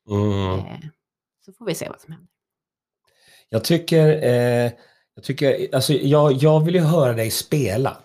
Mm. 0.10 0.60
Eh, 0.60 0.80
så 1.46 1.54
får 1.54 1.66
vi 1.66 1.76
se 1.76 1.90
vad 1.90 2.02
som 2.02 2.12
händer. 2.12 2.30
Jag 3.50 3.64
tycker, 3.64 4.24
eh, 4.24 4.72
jag 5.16 5.24
tycker, 5.24 5.76
alltså 5.76 5.94
jag, 5.94 6.34
jag 6.34 6.66
vill 6.66 6.76
ju 6.76 6.82
höra 6.82 7.14
dig 7.14 7.32
spela. 7.32 7.98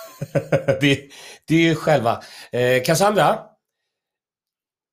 det, 0.80 1.10
det 1.44 1.54
är 1.54 1.68
ju 1.68 1.74
själva. 1.74 2.22
Eh, 2.52 2.82
Cassandra, 2.82 3.38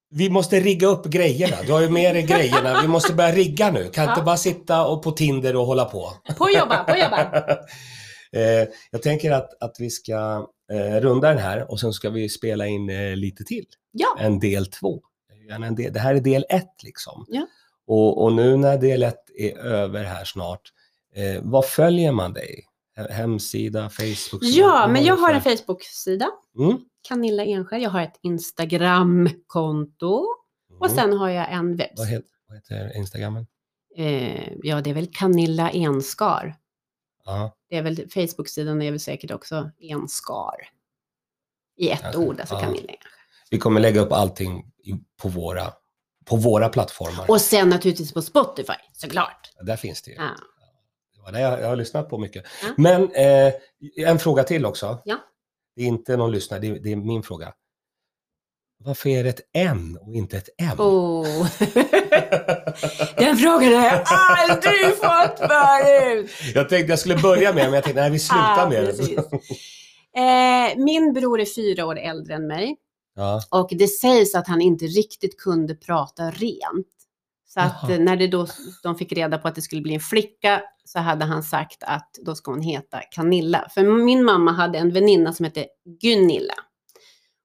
vi 0.10 0.30
måste 0.30 0.60
rigga 0.60 0.88
upp 0.88 1.06
grejerna. 1.06 1.58
Du 1.65 1.72
har 1.72 1.82
ju 1.82 1.89
med 1.89 2.15
dig 2.15 2.24
grejerna. 2.28 2.82
Vi 2.82 2.88
måste 2.88 3.13
börja 3.13 3.32
rigga 3.32 3.72
nu. 3.72 3.89
Kan 3.89 4.04
inte 4.10 4.20
Ja. 4.20 4.26
bara 4.26 4.38
sitta 4.38 4.88
och 4.88 5.04
på 5.04 5.12
Tinder 5.12 5.56
och 5.56 5.65
hålla 5.65 5.86
på. 5.86 6.13
På 6.38 6.50
jobba, 6.50 6.84
på 6.84 6.98
jobba! 6.98 7.32
eh, 8.34 8.68
jag 8.91 9.02
tänker 9.02 9.32
att, 9.32 9.63
att 9.63 9.76
vi 9.80 9.89
ska 9.89 10.48
eh, 10.72 10.96
runda 11.02 11.30
den 11.30 11.38
här 11.38 11.72
och 11.72 11.80
sen 11.80 11.94
ska 11.94 12.10
vi 12.10 12.30
spela 12.30 12.68
in 12.68 12.89
eh, 12.89 13.15
lite 13.15 13.44
till. 13.44 13.65
Ja, 13.91 14.18
En 14.20 14.39
del 14.39 14.65
två. 14.65 15.02
Gärna 15.50 15.68
En 15.68 15.76
del, 15.76 15.94
det 15.94 16.00
här 16.00 16.15
är 16.15 16.20
del 16.20 16.46
ett 16.50 16.84
liksom. 16.84 17.26
Ja. 17.28 17.48
Och, 17.88 18.24
och 18.24 18.34
nu 18.34 18.58
när 18.58 18.78
del 18.78 19.04
ett 19.04 19.24
är 19.38 19.58
över 19.58 20.04
här 20.04 20.26
snart, 20.26 20.62
eh, 21.15 21.41
vad 21.44 21.65
följer 21.65 22.12
man 22.12 22.34
dig? 22.34 22.65
He- 22.98 23.12
Hemsida, 23.12 23.89
Facebook? 23.89 24.44
ja 24.44 24.88
men 24.88 25.04
jag 25.04 25.15
har 25.15 25.34
en 25.34 25.41
Facebook-sida. 25.41 26.28
Mm. 26.60 26.78
Canilla 27.08 27.46
Enskär. 27.46 27.78
Jag 27.78 27.89
har 27.89 28.02
ett 28.02 28.20
Instagram-konto 28.22 30.26
och 30.80 30.86
Mm. 30.89 30.98
sen 30.98 31.13
har 31.18 31.30
jag 31.30 31.52
en 31.52 31.76
webb. 31.76 31.89
Vad, 31.98 32.08
heter, 32.08 32.30
vad 32.48 32.58
heter 32.58 32.98
Instagrammen? 32.98 33.48
Eh, 33.98 34.54
ja, 34.63 34.82
det 34.82 34.89
är 34.89 34.94
väl 34.94 35.08
Canilla 35.13 35.70
Enskar. 35.70 36.56
Ja, 37.26 37.56
Det 37.70 37.78
är 37.78 37.82
väl 37.84 37.96
Facebook-sidan 38.10 38.82
är 38.82 38.91
väl 38.91 39.00
säkert 39.00 39.32
också 39.32 39.72
Enskar. 39.80 40.70
I 41.78 41.89
ett 41.89 42.02
Kanske, 42.02 42.20
ord, 42.22 42.39
alltså 42.39 42.56
ja. 42.56 42.62
Canilla 42.62 42.88
Enskar. 42.89 43.12
vi 43.50 43.58
kommer 43.58 43.80
lägga 43.82 44.02
upp 44.02 44.12
allting 44.12 44.72
på, 45.22 45.30
våra, 45.30 45.74
på 46.26 46.36
våra 46.36 46.70
plattformar. 46.70 47.30
Och 47.32 47.41
sen 47.41 47.70
naturligtvis 47.70 48.13
på 48.13 48.22
Spotify, 48.22 48.74
såklart. 48.94 49.52
Där 49.62 49.76
finns 49.76 50.02
det 50.02 50.12
ju. 50.12 50.18
Ja. 50.18 50.30
Det 51.32 51.39
jag, 51.39 51.62
jag 51.62 51.68
har 51.68 51.76
lyssnat 51.76 52.10
på 52.10 52.18
mycket. 52.18 52.46
Ja. 52.63 52.68
Men 52.78 53.04
eh, 53.15 53.54
en 54.08 54.20
fråga 54.20 54.44
till 54.44 54.65
också. 54.65 55.02
Ja. 55.06 55.18
Det 55.75 55.81
är 55.81 55.88
inte 55.88 56.17
någon 56.17 56.31
lyssnare, 56.31 56.59
det 56.61 56.67
är, 56.67 56.79
det 56.79 56.91
är 56.91 56.95
min 56.95 57.23
fråga. 57.23 57.53
Varför 58.83 59.09
är 59.09 59.23
det 59.23 59.29
ett 59.29 59.41
N 59.53 59.97
och 60.01 60.13
inte 60.13 60.38
ett 60.38 60.49
M? 60.57 60.79
Oh. 60.79 61.47
Den 63.17 63.38
frågan 63.38 63.73
har 63.73 63.85
jag 63.85 64.03
aldrig 64.05 64.88
fått 64.89 65.39
förut. 65.39 66.31
Jag 66.55 66.69
tänkte 66.69 66.91
jag 66.91 66.99
skulle 66.99 67.15
börja 67.17 67.53
med 67.53 67.65
men 67.65 67.73
jag 67.73 67.83
tänkte 67.83 68.01
nej 68.01 68.11
vi 68.11 68.19
slutar 68.19 68.65
Ah, 68.65 68.69
med 68.69 68.83
det. 68.85 69.17
Eh, 70.17 70.77
min 70.83 71.13
bror 71.13 71.39
är 71.41 71.45
fyra 71.55 71.85
år 71.85 71.97
äldre 71.99 72.33
än 72.35 72.47
mig. 72.47 72.75
Ja, 73.15 73.41
Och 73.51 73.69
det 73.71 73.88
sägs 73.88 74.35
att 74.35 74.47
han 74.47 74.61
inte 74.61 74.85
riktigt 74.85 75.38
kunde 75.39 75.75
prata 75.75 76.31
rent. 76.31 76.88
Så 77.47 77.59
att 77.59 77.75
Jaha. 77.81 77.93
eh, 77.93 77.99
när 77.99 78.15
det 78.15 78.27
då, 78.27 78.47
de 78.83 78.95
fick 78.97 79.11
reda 79.11 79.38
på 79.38 79.47
att 79.47 79.55
det 79.55 79.61
skulle 79.61 79.81
bli 79.81 79.93
en 79.93 79.99
flicka 79.99 80.61
så 80.86 81.00
hade 81.00 81.26
han 81.26 81.43
sagt 81.43 81.84
att 81.84 82.10
då 82.26 82.36
ska 82.36 82.52
hon 82.52 82.62
heta 82.62 83.00
Canilla. 83.12 83.67
För 83.74 83.84
min 83.84 84.24
mamma 84.24 84.52
hade 84.52 84.78
en 84.78 84.91
väninna 84.93 85.34
som 85.34 85.43
hette 85.43 85.65
Gunilla. 86.02 86.54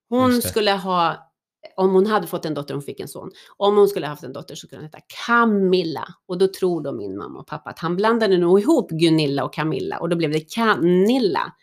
Hon 0.09 0.41
skulle 0.41 0.71
ha, 0.71 1.31
om 1.75 1.93
hon 1.93 2.05
hade 2.07 2.27
fått 2.27 2.45
en 2.45 2.53
dotter, 2.53 2.73
hon 2.73 2.83
fick 2.83 2.99
en 2.99 3.07
son. 3.07 3.31
Om 3.57 3.77
hon 3.77 3.87
skulle 3.87 4.05
ha 4.05 4.09
haft 4.11 4.23
en 4.23 4.33
dotter 4.33 4.55
så 4.55 4.67
skulle 4.67 4.79
hon 4.79 4.85
heta 4.85 4.99
Camilla. 5.27 6.07
Och 6.27 6.37
då 6.37 6.47
tror 6.47 6.81
då 6.83 6.91
min 6.91 7.17
mamma 7.17 7.39
och 7.39 7.47
pappa 7.47 7.69
att 7.69 7.79
han 7.79 7.95
blandade 7.95 8.37
nog 8.37 8.59
ihop 8.59 8.89
Gunilla 8.91 9.43
och 9.43 9.53
Camilla 9.53 9.99
och 9.99 10.09
då 10.09 10.15
blev 10.15 10.31
det 10.31 10.53
Canilla. 10.53 11.53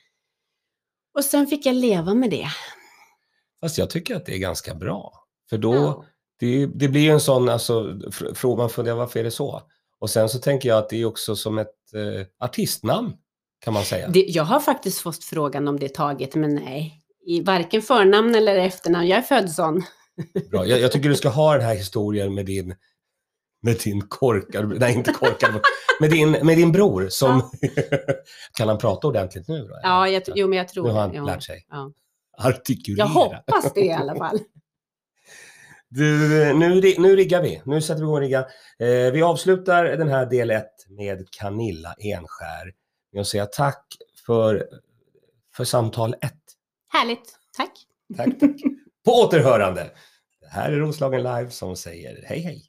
Och 1.14 1.24
sen 1.24 1.46
fick 1.46 1.66
jag 1.66 1.74
leva 1.74 2.14
med 2.14 2.30
det. 2.30 2.48
fast 3.60 3.78
jag 3.78 3.90
tycker 3.90 4.16
att 4.16 4.26
det 4.26 4.34
är 4.34 4.38
ganska 4.38 4.74
bra. 4.74 5.12
För 5.50 5.58
då, 5.58 5.74
Ja. 5.74 6.04
det, 6.40 6.66
det 6.66 6.88
blir 6.88 7.00
ju 7.00 7.10
en 7.10 7.20
sån, 7.20 7.48
alltså, 7.48 7.98
man 8.56 8.70
funderar 8.70 8.96
varför 8.96 9.20
är 9.20 9.24
det 9.24 9.30
så? 9.30 9.62
Och 10.00 10.10
sen 10.10 10.28
så 10.28 10.38
tänker 10.38 10.68
jag 10.68 10.78
att 10.78 10.88
det 10.88 11.00
är 11.00 11.04
också 11.04 11.36
som 11.36 11.58
ett 11.58 11.94
eh, 11.94 12.26
artistnamn, 12.46 13.12
kan 13.64 13.74
man 13.74 13.84
säga. 13.84 14.08
Det, 14.08 14.20
jag 14.28 14.44
har 14.44 14.60
faktiskt 14.60 15.00
fått 15.00 15.24
frågan 15.24 15.68
om 15.68 15.78
det 15.78 15.86
är 15.86 15.90
taget, 15.90 16.34
men 16.34 16.54
nej. 16.54 17.02
I 17.26 17.40
varken 17.40 17.82
förnamn 17.82 18.34
eller 18.34 18.56
efternamn. 18.56 19.06
Jag 19.08 19.18
är 19.18 19.22
född 19.22 19.50
sån. 19.50 19.82
Bra. 20.50 20.66
Jag, 20.66 20.80
jag 20.80 20.92
tycker 20.92 21.08
du 21.08 21.16
ska 21.16 21.28
ha 21.28 21.52
den 21.52 21.62
här 21.62 21.74
historien 21.74 22.34
med 22.34 22.46
din, 22.46 22.74
med 23.62 23.76
din 23.84 24.00
korkad, 24.08 24.78
nej 24.80 24.94
inte 24.94 25.12
korkad, 25.12 25.50
med 26.00 26.10
din, 26.10 26.30
med 26.30 26.56
din 26.56 26.72
bror 26.72 27.08
som, 27.10 27.50
kan 28.58 28.68
han 28.68 28.78
prata 28.78 29.06
ordentligt 29.06 29.48
nu 29.48 29.58
då? 29.58 29.78
Ja, 29.82 30.08
jag, 30.08 30.22
jo, 30.34 30.48
men 30.48 30.58
jag 30.58 30.68
tror 30.68 30.84
Nu 30.86 30.90
har 30.90 31.00
han 31.00 31.14
ja. 31.14 31.24
lärt 31.24 31.42
sig 31.42 31.66
Ja. 31.70 31.92
artikulera. 32.38 33.06
Jag 33.06 33.12
hoppas 33.12 33.72
det 33.74 33.80
i 33.84 33.92
alla 33.92 34.16
fall. 34.16 34.38
Du, 35.90 36.18
nu, 36.54 36.94
nu 36.98 37.16
riggar 37.16 37.42
vi. 37.42 37.62
Nu 37.64 37.80
sätter 37.80 38.00
vi 38.00 38.04
igång 38.04 38.14
och 38.14 38.20
rigga. 38.20 38.40
Eh, 38.78 39.12
vi 39.12 39.22
avslutar 39.22 39.84
den 39.84 40.08
här 40.08 40.26
del 40.26 40.50
1 40.50 40.66
med 40.88 41.30
Canilla 41.30 41.94
Enskär. 41.98 42.72
Jag 43.10 43.26
säger 43.26 43.46
tack 43.46 43.96
för, 44.26 44.68
för 45.56 45.64
samtal 45.64 46.14
1. 46.20 46.32
Härligt. 46.88 47.38
Tack. 47.56 47.72
Tack, 48.16 48.40
tack. 48.40 48.50
På 49.04 49.12
återhörande. 49.12 49.90
Det 50.40 50.48
här 50.48 50.72
är 50.72 50.76
Roslagen 50.76 51.22
Live 51.22 51.50
som 51.50 51.76
säger 51.76 52.24
hej 52.26 52.40
hej. 52.40 52.64